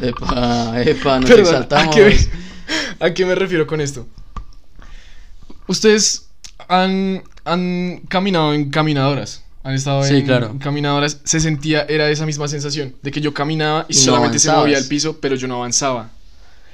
[0.00, 1.94] Epa, epa, nos Perdón, exaltamos.
[1.94, 2.16] ¿a qué,
[3.00, 4.06] a qué me refiero con esto?
[5.66, 6.28] Ustedes
[6.68, 9.44] han, han caminado en caminadoras.
[9.62, 10.56] Han estado Sí, en claro.
[10.58, 11.20] caminadoras.
[11.24, 14.50] Se sentía, era esa misma sensación de que yo caminaba y, Y no solamente se
[14.52, 16.10] movía el piso, pero yo no avanzaba.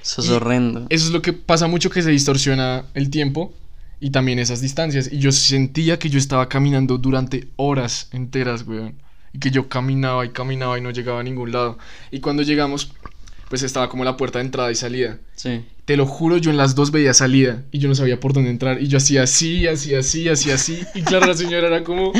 [0.03, 0.87] Eso es Y- horrendo.
[0.89, 3.53] Eso es lo que pasa mucho que se distorsiona el tiempo
[3.99, 5.11] y también esas distancias.
[5.11, 8.95] Y yo sentía que yo estaba caminando durante horas enteras, weón.
[9.33, 11.79] Y que yo caminaba y caminaba y no llegaba a ningún lado.
[12.13, 12.93] Y cuando llegamos,
[13.49, 15.19] pues estaba como la puerta de entrada y salida.
[15.35, 15.65] Sí.
[15.85, 18.51] Te lo juro, yo en las dos veía salida y yo no sabía por dónde
[18.51, 18.83] entrar.
[18.83, 20.81] Y yo hacía así, hacía así, hacía así.
[20.95, 22.13] Y claro, la señora era como,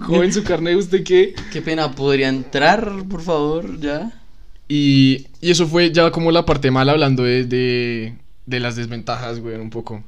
[0.00, 1.34] joven su carne, ¿usted qué?
[1.52, 4.12] Qué pena, ¿podría entrar, por favor, ya?
[4.68, 8.14] Y, y eso fue ya como la parte mala hablando de, de,
[8.46, 10.02] de las desventajas, güey, un poco.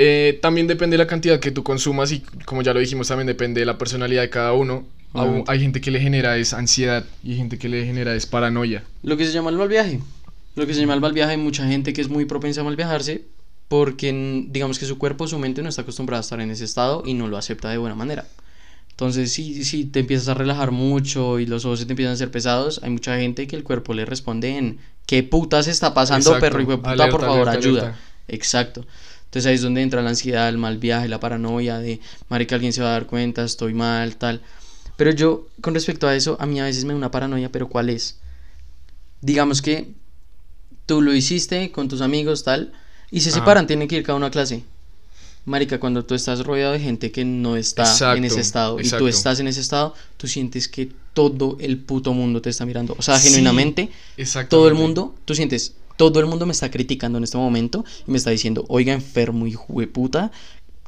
[0.00, 3.26] Eh, también depende de la cantidad que tú consumas y como ya lo dijimos, también
[3.26, 4.86] depende de la personalidad de cada uno.
[5.12, 5.50] Obviamente.
[5.50, 8.84] Hay gente que le genera es ansiedad y gente que le genera es paranoia.
[9.02, 10.00] Lo que se llama el mal viaje.
[10.54, 12.64] Lo que se llama el mal viaje, hay mucha gente que es muy propensa a
[12.64, 13.24] mal viajarse
[13.68, 17.02] porque, digamos que su cuerpo, su mente no está acostumbrada a estar en ese estado
[17.06, 18.26] y no lo acepta de buena manera.
[18.90, 22.14] Entonces, si, si te empiezas a relajar mucho y los ojos se te empiezan a
[22.14, 26.30] hacer pesados, hay mucha gente que el cuerpo le responde en ¿qué putas está pasando,
[26.30, 26.40] Exacto.
[26.40, 26.90] perro hijo de puta?
[26.90, 27.80] Alerta, por favor, alerta, ayuda.
[27.82, 28.00] alerta.
[28.26, 28.86] Exacto.
[29.26, 32.72] Entonces ahí es donde entra la ansiedad, el mal viaje, la paranoia de, marica, alguien
[32.72, 34.40] se va a dar cuenta, estoy mal, tal.
[34.98, 37.68] Pero yo, con respecto a eso, a mí a veces me da una paranoia, pero
[37.68, 38.16] ¿cuál es?
[39.20, 39.92] Digamos que
[40.86, 42.72] tú lo hiciste con tus amigos, tal,
[43.08, 43.38] y se Ajá.
[43.38, 44.64] separan, tienen que ir cada uno a clase.
[45.44, 48.90] Marica, cuando tú estás rodeado de gente que no está en Exacto, ese estado y
[48.90, 52.96] tú estás en ese estado, tú sientes que todo el puto mundo te está mirando.
[52.98, 53.90] O sea, Sí, genuinamente,
[54.48, 58.10] todo el mundo, tú sientes, todo el mundo me está criticando en este momento y
[58.10, 60.32] me está diciendo, oiga, enfermo y puta,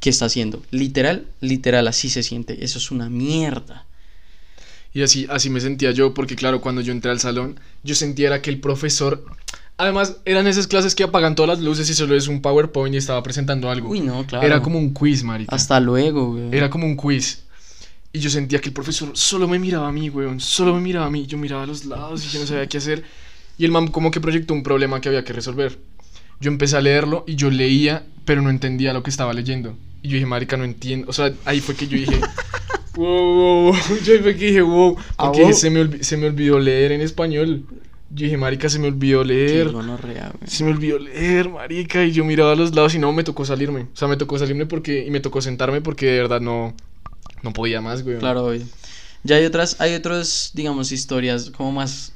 [0.01, 0.61] ¿qué está haciendo?
[0.73, 2.65] Literal, literal, así se siente.
[2.65, 3.87] Eso es una mierda.
[4.93, 8.29] Y así, así me sentía yo, porque claro, cuando yo entré al salón, yo sentía
[8.29, 9.25] era que el profesor...
[9.77, 12.99] Además, eran esas clases que apagan todas las luces y solo es un PowerPoint y
[12.99, 13.89] estaba presentando algo.
[13.89, 14.47] Uy, no, claro.
[14.47, 15.55] Era como un quiz, marica.
[15.55, 16.55] Hasta luego, güey.
[16.55, 17.45] Era como un quiz.
[18.13, 20.39] Y yo sentía que el profesor solo me miraba a mí, weón.
[20.39, 21.27] Solo me miraba a mí.
[21.27, 23.05] Yo miraba a los lados y yo no sabía qué hacer.
[23.57, 25.79] Y el man como que proyectó un problema que había que resolver.
[26.41, 29.77] Yo empecé a leerlo y yo leía, pero no entendía lo que estaba leyendo.
[30.03, 31.09] Y yo dije, marica, no entiendo.
[31.09, 32.21] O sea, ahí fue que yo dije,
[32.95, 33.75] wow, wow, wow.
[34.05, 34.97] Yo ahí fue que dije, wow.
[35.17, 37.65] Ah, Porque se, me se me olvidó leer en español.
[38.13, 39.71] Yo dije, marica, se me olvidó leer.
[39.71, 40.33] gonorrea.
[40.45, 43.45] Se me olvidó leer, marica, y yo miraba a los lados y no, me tocó
[43.45, 43.83] salirme.
[43.83, 46.75] O sea, me tocó salirme porque, y me tocó sentarme porque de verdad no,
[47.43, 48.19] no podía más, güey.
[48.19, 48.63] Claro, obvio.
[49.23, 52.13] Ya hay otras, hay otras, digamos, historias como más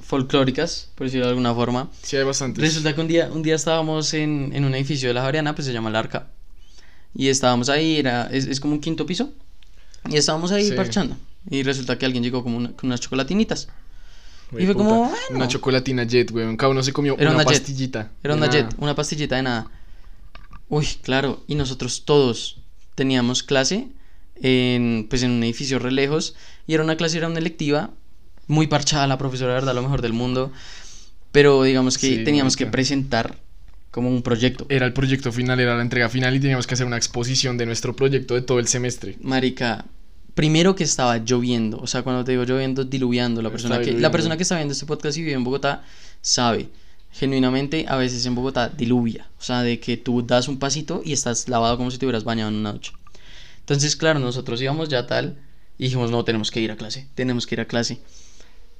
[0.00, 1.90] folclóricas, por decirlo de alguna forma.
[2.02, 2.62] Sí, hay bastantes.
[2.62, 5.66] Resulta que un día, un día estábamos en, en un edificio de la Javeriana, pues
[5.66, 6.28] se llama El Arca.
[7.14, 9.30] Y estábamos ahí, era, es, es como un quinto piso.
[10.08, 10.74] Y estábamos ahí Sí.
[10.74, 11.16] parchando.
[11.50, 13.68] Y resulta que alguien llegó como una- con unas chocolatinitas.
[14.50, 15.16] Güey, y fue puta, como, bueno.
[15.36, 16.56] Una chocolatina Jet, güey.
[16.56, 17.58] Cada uno se comió Era una, una Jet.
[17.60, 18.10] pastillita.
[18.22, 18.76] Era una de jet, nada.
[18.78, 19.70] una pastillita de nada.
[20.68, 21.42] Uy, claro.
[21.46, 22.58] Y nosotros todos
[22.94, 23.88] teníamos clase
[24.36, 26.34] en, pues en un edificio re lejos.
[26.66, 27.90] Y era una clase, era una electiva.
[28.46, 30.50] Muy parchada la profesora, de verdad, lo mejor del mundo.
[31.32, 32.72] Pero digamos que Sí, teníamos que marica.
[32.72, 33.38] presentar
[33.90, 34.66] como un proyecto.
[34.68, 37.66] Era el proyecto final, era la entrega final y teníamos que hacer una exposición de
[37.66, 39.16] nuestro proyecto de todo el semestre.
[39.20, 39.86] Marica,
[40.34, 43.42] primero que estaba lloviendo, o sea, cuando te digo lloviendo, diluviando.
[43.42, 45.84] La persona, que, la persona que está viendo este podcast y vive en Bogotá
[46.20, 46.68] sabe,
[47.12, 49.28] genuinamente, a veces en Bogotá diluvia.
[49.38, 52.24] O sea, de que tú das un pasito y estás lavado como si te hubieras
[52.24, 52.92] bañado en una noche.
[53.60, 55.38] Entonces, claro, nosotros íbamos ya tal
[55.76, 58.00] y dijimos, no, tenemos que ir a clase, tenemos que ir a clase.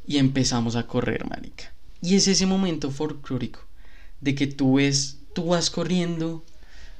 [0.06, 1.74] Y empezamos a correr, marica.
[2.00, 3.67] Y es ese momento folclórico
[4.20, 6.44] de que tú ves, tú vas corriendo,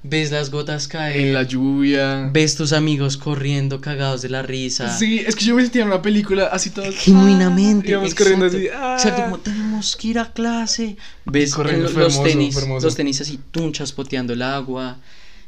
[0.03, 1.17] ves las gotas caer.
[1.21, 2.31] En la lluvia.
[2.33, 4.97] Ves tus amigos corriendo cagados de la risa.
[4.97, 6.95] Sí, es que yo me sentía en una película así todos.
[6.97, 7.91] Genuinamente.
[7.91, 8.69] Íbamos corriendo así.
[8.73, 8.97] ah.
[8.99, 10.97] Exacto, como tenemos que ir a clase.
[11.25, 14.99] Ves corriendo, los hermoso, tenis, los tenis así tunchas poteando el agua.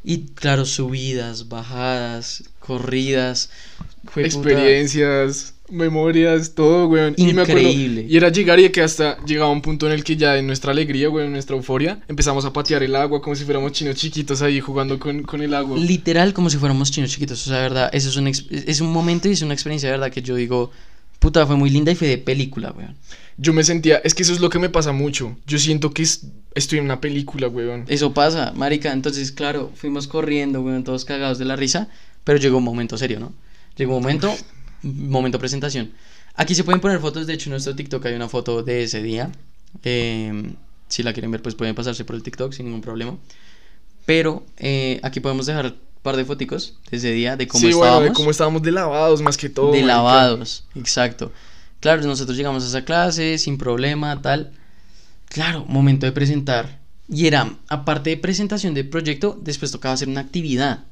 [0.02, 3.50] Y claro, subidas, bajadas, corridas.
[4.16, 7.14] Experiencias, memorias, todo, weón.
[7.16, 7.42] Y me.
[7.42, 8.06] Increíble.
[8.08, 10.72] Y era llegar y que hasta llegaba un punto en el que ya en nuestra
[10.72, 14.42] alegría, weón, en nuestra euforia, empezamos a patear el agua como si fuéramos chinos chiquitos
[14.42, 15.78] ahí jugando con, con el agua.
[15.78, 17.46] Literal como si fuéramos chinos chiquitos.
[17.46, 20.12] O sea, verdad, eso es un, es un momento y es una experiencia de verdad
[20.12, 20.70] que yo digo,
[21.18, 22.96] puta, fue muy linda y fue de película, weón.
[23.36, 25.36] Yo me sentía, es que eso es lo que me pasa mucho.
[25.46, 27.84] Yo siento que es- estoy en una película, weón.
[27.88, 28.92] Eso pasa, marica.
[28.92, 31.88] Entonces, claro, fuimos corriendo, weón, todos cagados de la risa.
[32.24, 33.32] Pero llegó un momento serio, ¿no?
[33.76, 34.34] Llegó un momento,
[34.82, 35.92] momento presentación.
[36.34, 39.02] Aquí se pueden poner fotos, de hecho en nuestro TikTok hay una foto de ese
[39.02, 39.30] día.
[39.82, 40.52] Eh,
[40.88, 43.16] si la quieren ver, pues pueden pasarse por el TikTok sin ningún problema.
[44.06, 47.68] Pero eh, aquí podemos dejar un par de foticos de ese día, de cómo sí,
[47.68, 47.94] estábamos.
[47.98, 49.72] bueno, de cómo estábamos de lavados más que todo.
[49.72, 51.32] de lavados, exacto.
[51.80, 54.52] Claro, nosotros llegamos a esa clase sin problema, tal.
[55.28, 56.80] Claro, momento de presentar.
[57.08, 60.84] Y era, aparte de presentación de proyecto, después tocaba hacer una actividad.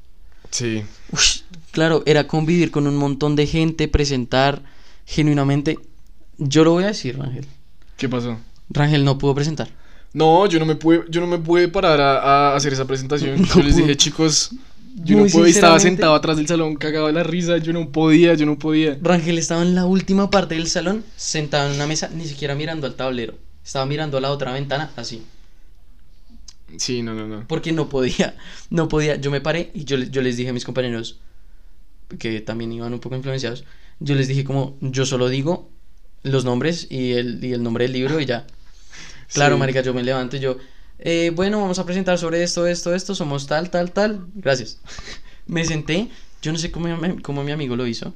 [0.50, 0.82] Sí.
[1.12, 1.40] Ush,
[1.72, 4.62] claro, era convivir con un montón de gente, presentar
[5.06, 5.78] genuinamente.
[6.38, 7.46] Yo lo voy a decir, Rangel.
[7.96, 8.38] ¿Qué pasó?
[8.70, 9.68] Rangel no pudo presentar.
[10.12, 12.18] No, yo no me pude, yo no me pude parar a,
[12.52, 13.37] a hacer esa presentación.
[13.40, 13.82] No yo les pudo.
[13.84, 14.50] dije, chicos,
[14.94, 15.46] yo Muy no puedo.
[15.46, 17.58] y Estaba sentado atrás del salón, cagado de la risa.
[17.58, 18.98] Yo no podía, yo no podía.
[19.02, 22.87] Rangel estaba en la última parte del salón, sentado en una mesa, ni siquiera mirando
[22.87, 23.34] al tablero.
[23.64, 25.22] Estaba mirando a la otra ventana, así.
[26.76, 27.46] Sí, no, no, no.
[27.48, 28.37] porque no podía,
[28.70, 29.16] no podía.
[29.16, 31.18] Yo me paré y yo, yo les dije a mis compañeros,
[32.18, 33.64] que también iban un poco influenciados,
[34.01, 35.70] yo les dije como, yo solo digo
[36.22, 38.47] los nombres y el, y el nombre del libro y ya.
[39.32, 39.61] Claro, Sí.
[39.61, 40.57] marica, yo me levanto y yo,
[40.99, 44.80] "Eh, bueno, vamos a presentar sobre esto, esto, esto, somos tal, tal, tal, gracias.
[45.47, 46.09] Me senté,
[46.43, 48.14] yo no sé cómo, mi- cómo mi amigo lo hizo,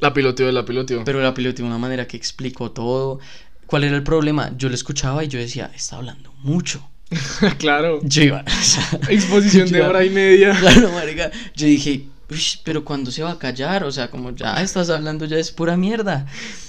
[0.00, 1.02] La piloteó, la piloteó.
[1.04, 3.18] pero la piloteó de una manera que explicó todo.
[3.66, 4.52] ¿Cuál era el problema?
[4.56, 6.88] Yo lo escuchaba y yo decía, está hablando mucho.
[7.58, 8.00] claro.
[8.02, 10.54] Yo iba, o sea, Exposición de hora y media.
[10.60, 11.30] Claro, marica.
[11.54, 15.24] Yo dije, "Ush, pero cuando se va a callar, o sea, como ya estás hablando,
[15.24, 16.26] ya es pura mierda.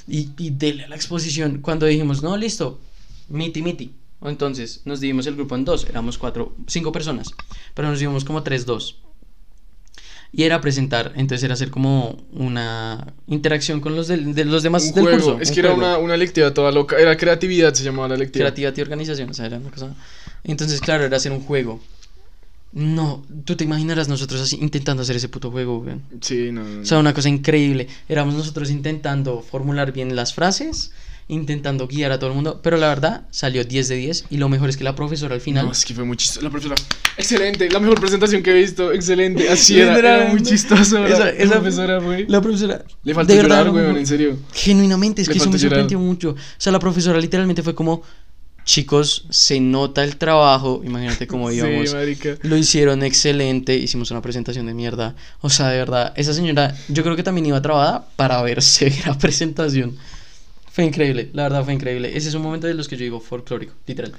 [0.08, 1.60] Y, y dele a la exposición.
[1.62, 2.80] Cuando dijimos, no, listo,
[3.28, 3.94] miti, miti.
[4.22, 7.32] O Entonces nos dividimos el grupo en dos, éramos cuatro, cinco personas,
[7.74, 8.98] pero nos dividimos como tres, dos.
[10.32, 14.84] Y era presentar, entonces era hacer como una interacción con los, del- de, los demás
[14.84, 15.18] Un del juego.
[15.18, 15.42] curso.
[15.42, 16.98] es que era una, una lectiva toda loca.
[17.00, 18.44] Era creatividad, se llamaba la lectiva.
[18.44, 19.96] creatividad y organización, o sea, era una cosa.
[20.44, 21.80] Entonces, claro, era hacer un juego.
[22.72, 26.04] No, tú te imaginarás nosotros así intentando hacer ese puto juego, weón.
[26.22, 27.88] Sí, no, no, O sea, una cosa increíble.
[28.08, 30.92] Éramos nosotros intentando formular bien las frases,
[31.28, 34.50] intentando guiar a todo el mundo, pero la verdad salió 10 de 10 y lo
[34.50, 36.42] mejor es que la profesora al final No, es que fue muy chistoso.
[36.44, 36.76] La profesora,
[37.18, 39.50] excelente, la mejor presentación que he visto, excelente.
[39.50, 41.04] Así era, era muy chistoso.
[41.08, 42.26] esa- la, esa- profesora fue.
[42.28, 44.38] La profesora Le faltó llorar, no, en serio.
[44.54, 45.80] Genuinamente, es Le que eso me llorar.
[45.80, 46.30] sorprendió mucho.
[46.32, 48.04] O sea, la profesora literalmente fue como,
[48.70, 51.90] chicos, se nota el trabajo, imagínate cómo íbamos.
[51.90, 52.38] Sí, marica.
[52.44, 55.16] Lo hicieron excelente, hicimos una presentación de mierda.
[55.42, 59.18] O sea, de verdad, esa señora, yo creo que también iba trabada para ver severa
[59.18, 59.98] presentación.
[60.72, 62.16] Fue increíble, la verdad fue increíble.
[62.16, 64.14] Ese es un momento de los que yo digo folclórico, literal.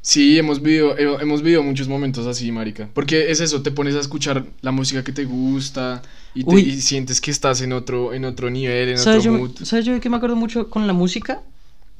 [0.00, 2.88] Sí, hemos vivido, he- hemos vivido muchos momentos así, marica.
[2.94, 6.02] Porque es eso, te pones a escuchar la música que te gusta
[6.34, 9.38] y, te- y sientes que estás en otro, en otro nivel, en ¿Sabes otro yo,
[9.38, 9.50] mood.
[9.64, 11.42] ¿Sabes yo qué me acuerdo mucho con la música?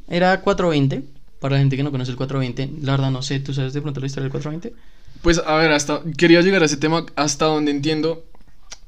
[0.08, 1.17] Era 420.
[1.40, 3.80] Para la gente que no conoce el 420, la verdad no sé, ¿tú sabes de
[3.82, 4.74] pronto la historia del 420?
[5.22, 8.24] Pues a ver, hasta quería llegar a ese tema hasta donde entiendo.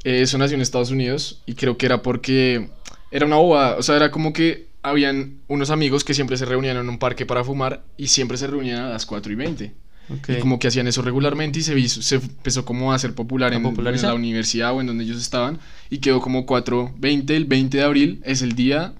[0.04, 2.70] eh, eso nació en Estados Unidos y creo que era porque
[3.10, 3.76] era una bobada.
[3.76, 7.26] O sea, era como que habían unos amigos que siempre se reunían en un parque
[7.26, 9.74] para fumar y siempre se reunían a las 4 y 20.
[10.12, 10.30] Ok.
[10.30, 13.52] Y como que hacían eso regularmente y se, hizo- se empezó como a hacer popular
[13.58, 15.58] en, en la universidad o en donde ellos estaban
[15.90, 18.94] y quedó como 4.20, el 20 de abril es el día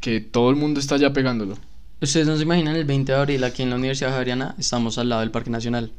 [0.00, 1.56] que todo el mundo está ya pegándolo.
[2.00, 5.08] Ustedes no se imaginan, el 20 de abril aquí en la Universidad Javeriana estamos al
[5.08, 5.90] lado del Parque Nacional.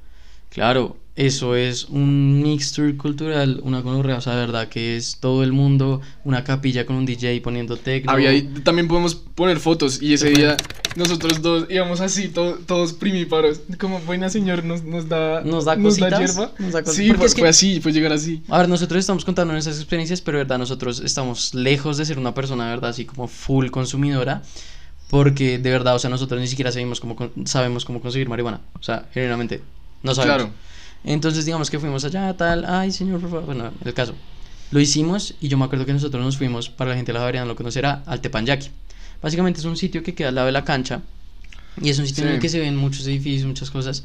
[0.50, 5.44] Claro, eso es un mixture cultural, una gonorrea, o sea, de verdad que es todo
[5.44, 8.12] el mundo, una capilla con un DJ poniendo techno.
[8.12, 8.32] Había
[8.64, 10.56] también podemos poner fotos y ese día
[10.96, 13.62] nosotros dos íbamos así, to- todos primíparos.
[13.80, 16.52] Como buena señor nos, nos da Nos da cositas, hierba.
[16.60, 18.44] nos da sí, fue, es que- fue así, fue llegar así.
[18.48, 22.34] A ver, nosotros estamos contando nuestras experiencias, pero verdad nosotros estamos lejos de ser una
[22.34, 24.44] persona, verdad, así como full consumidora,
[25.10, 28.84] porque de verdad, o sea, nosotros ni siquiera sabemos cómo, sabemos cómo conseguir marihuana, o
[28.84, 29.62] sea, genuinamente,
[30.04, 30.38] no sabemos.
[30.38, 30.54] Claro.
[31.04, 34.16] Entonces, digamos que fuimos allá, tal, ay, señor, por favor, bueno, el caso.
[34.72, 37.20] Lo hicimos y yo me acuerdo que nosotros nos fuimos, para la gente de la
[37.20, 38.70] Javeriana lo conocerá, al Tepanyaki.
[39.22, 41.02] Básicamente es un sitio que queda al lado de la cancha
[41.82, 42.42] y es un sitio en el Sí.
[42.42, 44.04] que se ven muchos edificios, muchas cosas.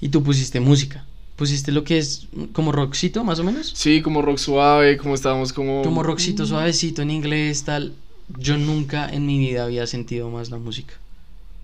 [0.00, 1.04] Y tú pusiste música.
[1.36, 3.72] Pusiste lo que es como rockcito, más o menos.
[3.74, 5.82] Sí, como rock suave, como estábamos como...
[5.82, 7.94] Como rockcito suavecito en inglés, tal.
[8.38, 10.94] Yo nunca en mi vida había sentido más la música.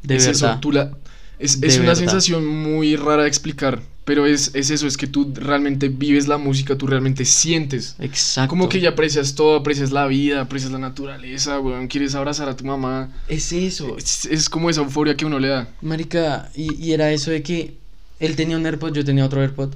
[0.03, 0.53] De es verdad.
[0.53, 0.93] Eso, tú la-
[1.39, 1.95] es, es una verdad.
[1.97, 6.39] sensación muy rara de explicar, pero es, es eso, es que tú realmente vives la
[6.39, 7.95] música, tú realmente sientes.
[7.99, 8.49] Exacto.
[8.51, 12.57] Como que ya aprecias todo, aprecias la vida, aprecias la naturaleza, weón, quieres abrazar a
[12.57, 13.11] tu mamá.
[13.29, 13.97] Es eso.
[13.99, 15.69] Es, es como esa euforia que uno le da.
[15.83, 17.75] Marica, y, y era eso de que
[18.19, 19.75] él tenía un AirPod, yo tenía otro AirPod.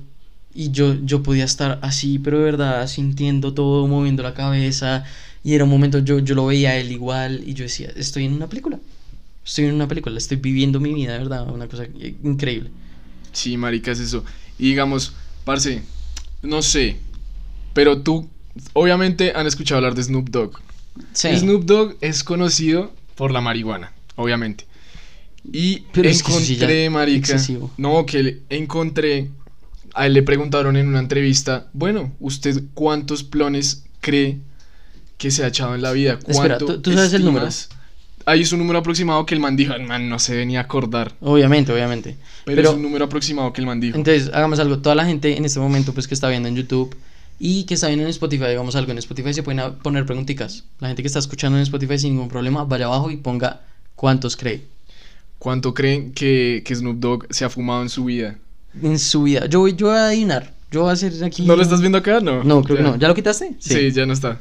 [0.54, 5.04] Y yo, yo podía estar así, pero de verdad, sintiendo todo, moviendo la cabeza.
[5.42, 7.42] Y era un momento, yo, yo lo veía a él igual.
[7.46, 8.78] Y yo decía, estoy en una película.
[9.44, 11.48] Estoy en una película, estoy viviendo mi vida, de verdad.
[11.50, 11.86] Una cosa
[12.22, 12.70] increíble.
[13.32, 14.24] Sí, marica, es eso.
[14.58, 15.14] Y digamos,
[15.44, 15.82] parce,
[16.42, 16.96] no sé,
[17.72, 18.28] pero tú,
[18.74, 20.58] obviamente han escuchado hablar de Snoop Dogg.
[21.14, 21.34] Sí.
[21.38, 24.66] Snoop Dogg es conocido por la marihuana, obviamente.
[25.52, 27.18] Y Pero es encontré, marica.
[27.32, 27.72] excesivo.
[27.78, 29.30] No, que le- encontré.
[29.94, 34.38] A él le preguntaron en una entrevista, bueno, ¿usted cuántos plones cree
[35.20, 36.14] que se ha echado en la vida?
[36.26, 37.46] Espera, ¿Cuánto ¿tú- tú sabes el número?
[37.46, 37.78] estimas?"
[38.26, 40.62] Ahí es un número aproximado que el man dijo, "El man no se venía a
[40.64, 41.14] acordar.
[41.20, 42.16] Obviamente, obviamente.
[42.44, 43.96] Pero, Pero- es un número aproximado que el man dijo.
[43.96, 44.78] Entonces, hagamos algo.
[44.78, 46.94] Toda la gente en este momento, pues, que está viendo en YouTube
[47.38, 48.90] y que está viendo en Spotify, hagamos algo.
[48.92, 50.64] En Spotify se pueden poner preguntitas.
[50.80, 53.60] La gente que está escuchando en Spotify sin ningún problema, vaya abajo y ponga
[53.94, 54.62] cuántos cree
[55.38, 58.36] ¿Cuánto creen que, que Snoop Dogg se ha fumado en su vida?
[58.82, 59.46] en su vida.
[59.46, 60.52] Yo voy, yo voy a adivinar.
[60.70, 61.44] Yo voy a hacer aquí.
[61.46, 62.20] ¿No lo estás viendo acá?
[62.20, 62.44] No.
[62.44, 62.96] No, creo que no.
[62.96, 63.54] ¿Ya lo quitaste?
[63.58, 63.90] Sí.
[63.90, 64.38] ya no está.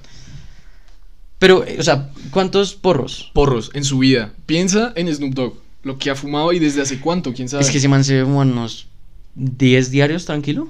[1.39, 3.31] Pero, o sea, ¿cuántos porros?
[3.33, 4.33] Porros en su vida.
[4.45, 5.53] Piensa en Snoop Dogg.
[5.83, 7.63] Lo que ha fumado y desde hace cuánto, quién sabe.
[7.63, 8.87] Es que ese man se fuma unos
[9.35, 10.67] 10 diarios, tranquilo.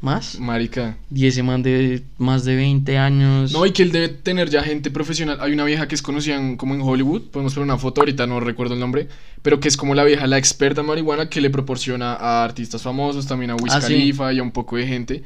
[0.00, 0.38] ¿Más?
[0.38, 0.98] Marica.
[1.12, 3.52] Y ese man de más de 20 años.
[3.52, 5.38] No, y que él debe tener ya gente profesional.
[5.40, 7.22] Hay una vieja que es conocida en- como en Hollywood.
[7.30, 9.08] Podemos poner una foto, ahorita no recuerdo el nombre.
[9.42, 12.82] Pero que es como la vieja, la experta en marihuana que le proporciona a artistas
[12.82, 13.94] famosos, también a Wiz Ah, sí.
[13.94, 15.22] Khalifa y a un poco de gente.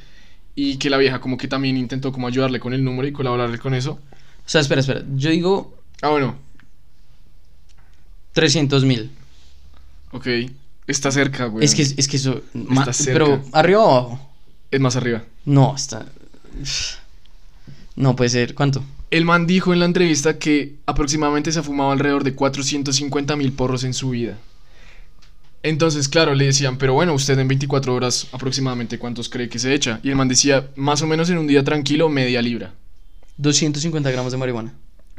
[0.55, 3.59] Y que la vieja como que también intentó como ayudarle con el número y colaborarle
[3.59, 3.99] con eso.
[4.49, 5.03] O sea, espera, espera.
[5.14, 6.36] Yo digo Ah, bueno.
[8.32, 9.11] 300 mil.
[10.12, 10.26] Ok.
[10.86, 11.64] Está cerca, güey.
[11.64, 12.40] Es que, es que eso.
[12.55, 13.12] ma- cerca.
[13.12, 14.30] Pero, ¿arriba o abajo?
[14.70, 15.22] Es más arriba.
[15.44, 16.07] No, está.
[17.96, 18.55] No puede ser.
[18.55, 18.82] ¿Cuánto?
[19.11, 23.53] El man dijo en la entrevista que aproximadamente se ha fumado alrededor de 450 mil
[23.53, 24.38] porros en su vida.
[25.62, 29.74] Entonces, claro, le decían, pero bueno, usted en 24 horas aproximadamente cuántos cree que se
[29.74, 29.99] echa.
[30.03, 32.72] Y el man decía, más o menos en un día tranquilo, media libra.
[33.39, 34.74] 250 gramos de marihuana.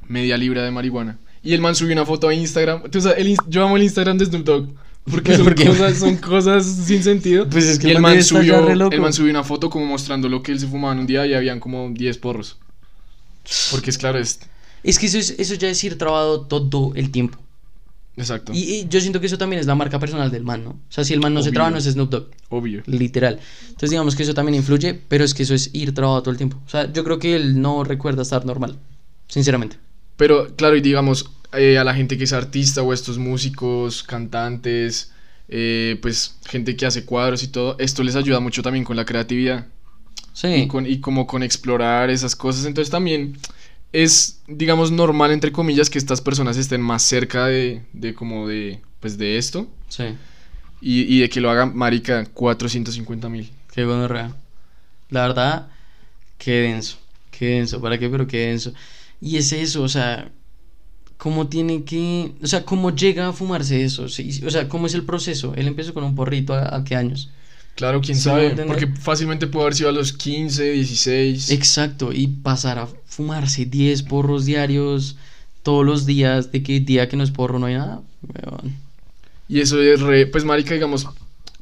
[0.07, 1.20] Media libra de marihuana.
[1.41, 2.84] Y el man subió una foto a Instagram.
[3.17, 4.74] El yo amo el Instagram de Snoop Dogg.
[5.09, 7.49] Porque son, ¿Por cosas, son cosas sin sentido.
[7.49, 10.43] Pues es que y el man subió, el man subió una foto como mostrando lo
[10.43, 12.59] que él se fumaba en un día y habían como 10 porros.
[13.72, 14.39] Porque es claro, es...
[14.84, 17.38] Es que eso, es, eso ya es ir trabado todo el tiempo.
[18.20, 18.51] Exacto.
[18.53, 20.70] Y, y yo siento que eso también es la marca personal del man, ¿no?
[20.72, 22.28] O sea, si el man no se traba, no es Snoop Dogg.
[22.49, 22.84] Obvio.
[22.86, 23.39] Literal.
[23.67, 26.38] Entonces digamos que eso también influye, pero es que eso es ir trabado todo el
[26.38, 26.59] tiempo.
[26.65, 28.78] O sea, yo creo que él no recuerda estar normal.
[29.28, 29.78] Sinceramente.
[30.17, 35.11] Pero claro, y digamos, eh, a la gente que es artista o estos músicos, cantantes,
[35.47, 39.05] eh, pues gente que hace cuadros y todo, esto les ayuda mucho también con la
[39.05, 39.65] creatividad
[40.34, 40.47] Sí.
[40.47, 42.65] y, con, y como con explorar esas cosas.
[42.65, 43.38] Entonces también
[43.93, 48.81] es, digamos, normal, entre comillas, que estas personas estén más cerca de, de como de,
[48.99, 50.03] pues de esto Sí.
[50.81, 53.51] y, y de que lo hagan, marica, 450 mil.
[53.73, 54.35] Qué gonorrea.
[55.09, 55.67] La verdad,
[56.37, 56.97] qué denso.
[57.31, 57.81] Qué denso.
[57.81, 58.09] ¿Para qué?
[58.09, 58.73] Pero qué denso.
[59.21, 60.31] Y es eso, o sea,
[61.17, 62.33] cómo tiene que.
[62.41, 64.03] O sea, cómo llega a fumarse eso.
[64.03, 64.09] O
[64.51, 65.53] sea, cómo es el proceso.
[65.55, 67.29] Él empezó con un porrito a, a qué años.
[67.80, 71.49] Claro, quién Sí, sabe, porque fácilmente puede haber sido a los 15, 16.
[71.51, 72.11] Exacto.
[72.11, 75.15] Y pasar a fumarse 10 porros diarios
[75.63, 76.51] todos los días.
[76.51, 78.01] De que día que no es porro no hay nada.
[78.21, 78.75] weón.
[79.47, 81.07] Y eso es re, pues marica, digamos,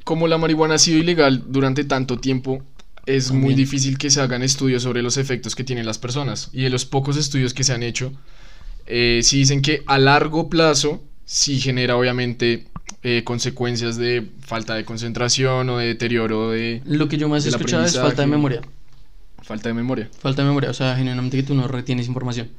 [0.04, 2.64] como la marihuana ha sido ilegal durante tanto tiempo,
[3.06, 6.50] es muy difícil que se hagan estudios sobre los efectos que tienen las personas.
[6.52, 8.12] Y de los pocos estudios que se han hecho,
[8.88, 12.66] eh, sí dicen que a largo plazo sí genera obviamente
[13.10, 17.50] eh, consecuencias de falta de concentración o de deterioro de Lo que yo más he
[17.50, 18.62] escuchado es falta de memoria.
[19.44, 20.10] falta de memoria.
[20.20, 22.50] Falta de memoria, o sea, genuinamente que tú no retienes información.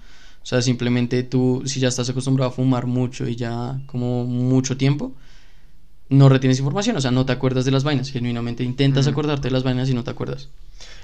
[0.43, 4.79] O sea, simplemente tú, si ya estás acostumbrado a fumar mucho y ya como mucho
[4.79, 5.13] tiempo,
[6.09, 8.11] no retienes información, o sea, no te acuerdas de las vainas.
[8.11, 9.13] Genuinamente intentas Ujú.
[9.13, 10.49] acordarte de las vainas y no te acuerdas.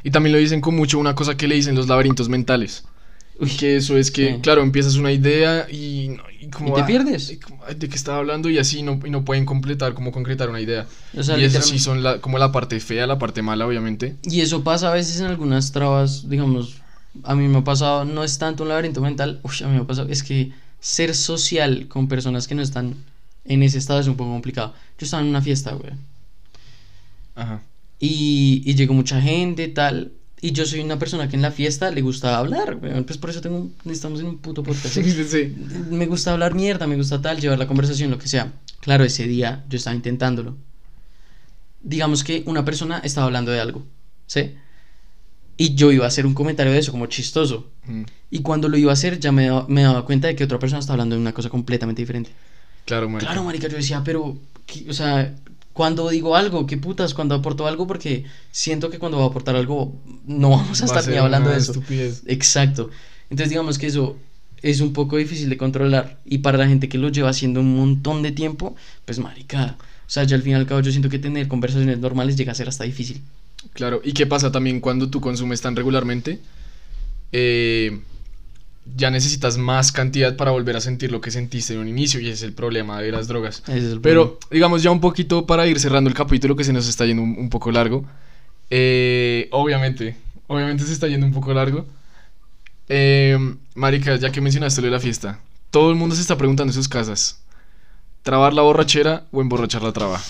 [0.03, 2.85] Y también lo dicen con mucho una cosa que le dicen los laberintos mentales.
[3.41, 4.41] Uy, Que eso es que, Sí.
[4.41, 7.37] claro, empiezas una idea y, y como, Y te ah, pierdes.
[7.43, 8.49] como, ¿De qué estaba hablando?
[8.49, 10.87] Y así no, y no pueden completar, como concretar una idea.
[11.17, 14.17] O sea, y eso sí son la, como la parte fea, la parte mala, obviamente.
[14.23, 16.77] Y eso pasa a veces en algunas trabas, digamos,
[17.25, 19.81] a mí me ha pasado, no es tanto un laberinto mental, uy, a mí me
[19.83, 22.95] ha pasado, es que ser social con personas que no están
[23.45, 24.75] en ese estado es un poco complicado.
[24.99, 25.93] Yo estaba en una fiesta, güey.
[27.35, 27.63] Ajá.
[27.99, 30.13] Y, y llegó mucha gente, tal.
[30.45, 32.79] Y yo soy una persona que en la fiesta le gusta hablar.
[33.07, 34.95] Pues por eso tengo, estamos en un puto podcast.
[34.95, 35.25] ¿sí?
[35.25, 35.55] sí.
[35.91, 38.53] Me gusta hablar mierda, me gusta tal, llevar la conversación, lo que sea.
[38.81, 40.55] Claro, ese día yo estaba intentándolo.
[41.83, 43.87] Digamos que una persona estaba hablando de algo,
[44.27, 44.55] ¿sí?
[45.57, 47.71] Y yo iba a hacer un comentario de eso, como chistoso.
[47.87, 50.45] Mm, Y cuando lo iba a hacer, ya me daba, me daba cuenta de que
[50.45, 52.31] otra persona estaba hablando de una cosa completamente diferente.
[52.85, 53.31] Claro, marica.
[53.33, 54.37] Claro, marica, yo decía, pero,
[54.67, 55.35] ¿qué- o sea,
[55.75, 57.13] cuando digo algo, ¿qué putas?
[57.15, 60.99] Cuando aporto algo, porque siento que cuando voy a aportar algo, no vamos a Va
[60.99, 61.73] estar ni hablando de eso.
[61.73, 62.23] estupidez.
[62.27, 62.91] Exacto.
[63.29, 64.17] Entonces, digamos que eso
[64.63, 66.19] es un poco difícil de controlar.
[66.25, 70.11] Y para la gente que lo lleva haciendo un montón de tiempo, pues, marica, o
[70.11, 72.55] sea, ya al fin y al cabo yo siento que tener conversaciones normales llega a
[72.55, 73.21] ser hasta difícil.
[73.73, 74.01] Claro.
[74.05, 76.39] ¿Y qué pasa también cuando tú consumes tan regularmente?
[77.33, 78.01] Eh,
[78.97, 82.27] ya necesitas más cantidad para volver a sentir lo que sentiste en un inicio y
[82.27, 83.63] ese es el problema de las drogas.
[83.69, 87.07] Es Pero, digamos, ya un poquito para ir cerrando el capítulo que se nos está
[87.07, 88.05] yendo un, un poco largo.
[88.71, 90.17] Eh, obviamente,
[90.47, 91.87] obviamente se está yendo un poco largo.
[92.89, 93.39] Eh,
[93.75, 96.75] marica, ya que mencionaste lo de la fiesta, todo el mundo se está preguntando en
[96.75, 97.41] sus casas:
[98.23, 100.21] ¿trabar la borrachera o emborrachar la traba?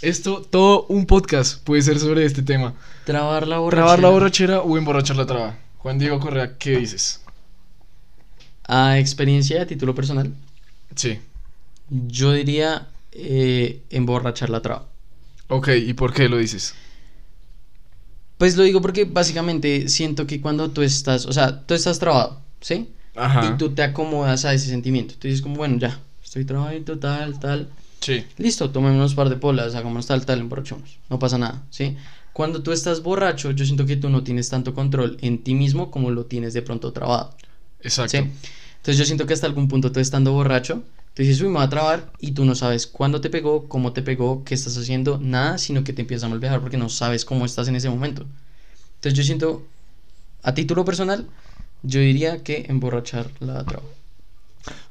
[0.00, 2.74] Esto, todo un podcast puede ser sobre este tema.
[3.04, 3.86] Trabar la borrachera.
[3.86, 5.58] ¿Trabar la borrachera o emborrachar la traba?
[5.78, 7.20] Juan Diego Correa, ¿qué dices?
[8.68, 10.32] A experiencia a título personal,
[10.94, 11.18] Sí.
[11.90, 14.86] yo diría eh, emborrachar la traba.
[15.48, 16.74] Ok, ¿y por qué lo dices?
[18.36, 22.40] Pues lo digo porque básicamente siento que cuando tú estás, o sea, tú estás trabado,
[22.60, 22.88] ¿sí?
[23.16, 23.46] Ajá.
[23.52, 25.14] Y tú te acomodas a ese sentimiento.
[25.18, 27.68] Tú dices como, bueno, ya, estoy trabadito, tal, tal.
[28.00, 28.24] Sí.
[28.36, 30.98] Listo, tomémonos un par de polas, hagamos tal, tal, emborrachémonos.
[31.10, 31.96] No pasa nada, ¿sí?
[32.32, 35.90] Cuando tú estás borracho, yo siento que tú no tienes tanto control en ti mismo
[35.90, 37.34] como lo tienes de pronto trabado,
[37.82, 38.10] Exacto.
[38.10, 38.18] ¿sí?
[38.18, 40.82] Entonces yo siento que hasta algún punto tú estando borracho,
[41.14, 43.92] tú dices, uy, me va a trabar y tú no sabes cuándo te pegó, cómo
[43.92, 47.24] te pegó, qué estás haciendo, nada, sino que te empiezas a malviajar porque no sabes
[47.24, 48.24] cómo estás en ese momento.
[48.96, 49.62] Entonces yo siento,
[50.42, 51.26] a título personal,
[51.82, 53.84] yo diría que emborrachar la traba.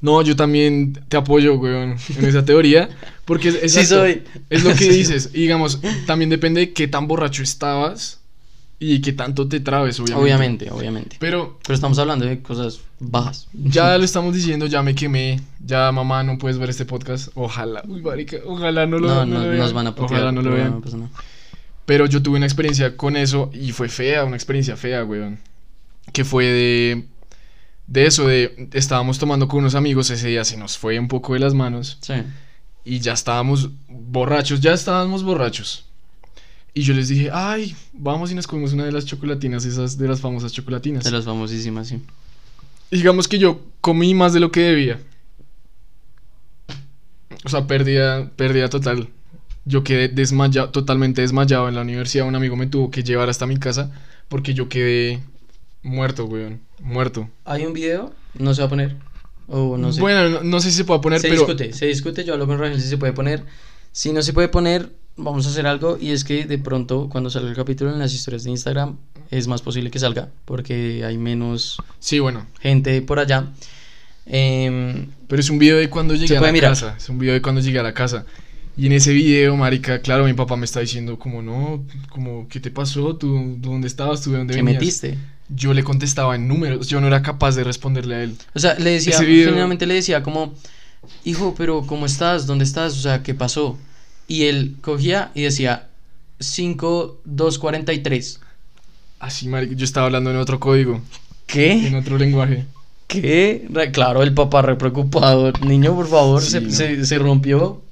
[0.00, 2.88] No, yo también te apoyo, weón, en esa teoría.
[3.24, 4.24] Porque es, Sí soy.
[4.50, 5.30] es lo que dices.
[5.32, 8.17] Y digamos, también depende de qué tan borracho estabas
[8.80, 10.22] y que tanto te trabes, obviamente.
[10.22, 11.16] Obviamente, obviamente.
[11.18, 13.48] Pero Pero estamos hablando de cosas bajas.
[13.52, 15.40] ya lo estamos diciendo, ya me quemé.
[15.64, 17.28] Ya, mamá, no puedes ver este podcast.
[17.34, 19.58] Ojalá, uy, marica, ojalá no lo, No, no no, lo vean.
[19.58, 20.20] nos van a putear.
[20.20, 20.80] Ojalá no lo vean.
[20.94, 21.10] no.
[21.86, 25.38] Pero yo tuve una experiencia con eso y fue fea, una experiencia fea, weón.
[26.12, 27.04] Que fue de.
[27.86, 28.68] De eso, de.
[28.74, 31.98] Estábamos tomando con unos amigos, ese día se nos fue un poco de las manos.
[32.02, 32.12] Sí.
[32.84, 35.86] Y ya estábamos borrachos, ya estábamos borrachos.
[36.74, 40.06] Y yo les dije, ay, vamos y nos comemos una de las chocolatinas, esas de
[40.06, 41.04] las famosas chocolatinas.
[41.04, 42.00] De las famosísimas, sí.
[42.90, 45.00] Y digamos que yo comí más de lo que debía.
[47.44, 49.08] O sea, pérdida, pérdida total.
[49.64, 52.26] Yo quedé desmayado, totalmente desmayado en la universidad.
[52.26, 53.92] Un amigo me tuvo que llevar hasta mi casa
[54.28, 55.20] porque yo quedé
[55.82, 56.60] muerto, weón.
[56.80, 57.28] Muerto.
[57.44, 58.12] ¿Hay un video?
[58.38, 58.96] No se va a poner.
[59.46, 60.00] O no sé.
[60.00, 61.40] Bueno, no, no sé si se puede poner, se pero...
[61.40, 62.24] discute, se discute.
[62.24, 63.44] Yo hablo con Rangel si se puede poner.
[63.92, 65.98] Si no se puede poner, vamos a hacer algo.
[66.00, 68.96] Y es que de pronto, cuando salga el capítulo en las historias de Instagram,
[69.30, 70.28] es más posible que salga.
[70.46, 72.46] Porque hay menos Sí, bueno.
[72.60, 73.48] gente por allá.
[74.26, 76.70] Em, Pero es un video de cuando llegué a la mirar.
[76.72, 76.94] casa.
[76.96, 78.24] Es un video de cuando llegué a la casa.
[78.76, 82.60] Y en ese video, marica, claro, mi papá me está diciendo como, no, como, ¿qué
[82.60, 83.16] te pasó?
[83.16, 84.22] ¿Tú dónde estabas?
[84.22, 84.80] ¿Tú de dónde ¿Qué venías?".
[84.80, 85.18] metiste?
[85.48, 86.88] Yo le contestaba en números.
[86.88, 88.36] Yo no era capaz de responderle a él.
[88.54, 90.54] O sea, le decía, video- generalmente le decía como,
[91.24, 92.46] hijo, pero ¿cómo estás?
[92.46, 92.92] ¿Dónde estás?
[92.96, 93.76] O sea, ¿qué pasó?
[94.28, 95.88] Y él cogía y decía
[96.38, 98.40] 5243.
[99.20, 101.02] Así, marica, yo estaba hablando en otro código, en
[101.46, 101.92] ¿Qué?
[101.98, 102.66] otro lenguaje.
[103.08, 103.66] ¿Qué?
[103.70, 105.50] Re- Claro, el papá re preocupado.
[105.66, 106.70] Niño, por favor, Sí, se, no.
[106.70, 107.82] se, se rompió.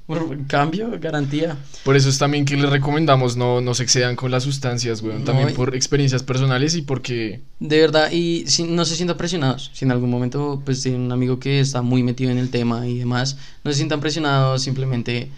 [0.47, 1.57] Cambio, garantía.
[1.82, 5.24] Por eso es también que les recomendamos no, no se excedan con las sustancias, weón.
[5.24, 7.41] También por experiencias personales y porque...
[7.59, 9.72] De verdad, y si, no se sientan presionados.
[9.74, 12.87] Si en algún momento pues tienen un amigo que está muy metido en el tema
[12.87, 15.28] y demás, no se sientan presionados, simplemente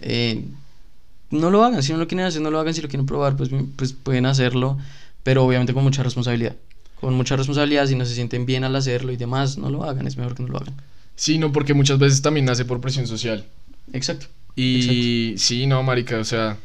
[0.00, 0.44] eh,
[1.30, 1.82] no lo hagan.
[1.82, 2.74] Si no lo quieren hacer, no lo hagan.
[2.74, 4.78] Si lo quieren probar, pues, pues pueden hacerlo,
[5.22, 6.56] pero obviamente con mucha responsabilidad.
[7.00, 10.06] Con mucha responsabilidad, si no se sienten bien al hacerlo y demás, no lo hagan,
[10.06, 10.74] es mejor que no lo hagan.
[11.16, 13.44] Sí, no, porque muchas veces también nace por presión social.
[13.92, 14.26] Exacto.
[14.56, 16.58] Y sí, no, marica, o sea...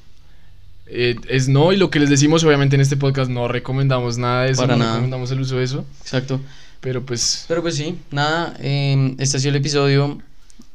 [0.88, 4.44] eh, es no, y lo que les decimos, obviamente en este podcast no recomendamos nada
[4.44, 4.92] de eso, Para no nada.
[4.96, 6.42] recomendamos el uso de eso, Exacto.
[6.82, 7.46] pero pues...
[7.48, 10.20] Pero pues sí, nada, eh, este ha sido el episodio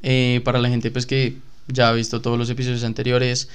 [0.03, 1.37] eh, para la gente pues que
[1.73, 3.49] ya ha visto todos los episodios anteriores.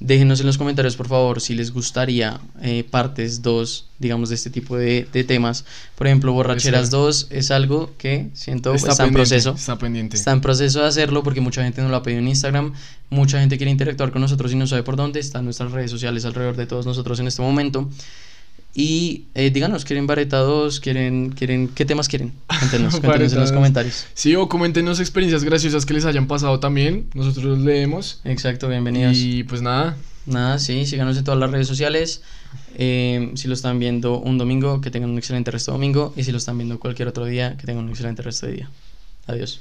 [0.00, 4.50] Déjenos en los comentarios por favor si les gustaría eh, partes 2, digamos, de este
[4.50, 5.64] tipo de, de temas.
[5.94, 6.90] Por ejemplo, Borracheras ser.
[6.90, 9.54] 2 es algo que siento está, en pendiente, proceso.
[9.56, 10.16] Está pendiente.
[10.16, 12.74] Está en proceso de hacerlo porque mucha gente nos lo ha pedido en Instagram,
[13.08, 15.20] mucha gente quiere interactuar con nosotros y no sabe por dónde.
[15.20, 17.88] Están nuestras redes sociales alrededor de todos nosotros en este momento.
[18.74, 20.80] Y eh, díganos, ¿quieren Vareta 2?
[20.80, 22.32] ¿Quieren, quieren, ¿Qué temas quieren?
[22.46, 23.52] Cuéntenos, cuéntenos en los 2.
[23.52, 24.06] comentarios.
[24.14, 28.20] Sí, o coméntenos experiencias graciosas que les hayan pasado también, nosotros los leemos.
[28.24, 29.16] Exacto, bienvenidos.
[29.16, 29.96] Y pues nada,
[30.26, 32.22] Nada, sí, síganos en todas las redes sociales.
[32.76, 36.14] Eh, si lo están viendo un domingo, que tengan un excelente resto de domingo.
[36.16, 38.70] Y si lo están viendo cualquier otro día, que tengan un excelente resto de día.
[39.26, 39.60] Adiós.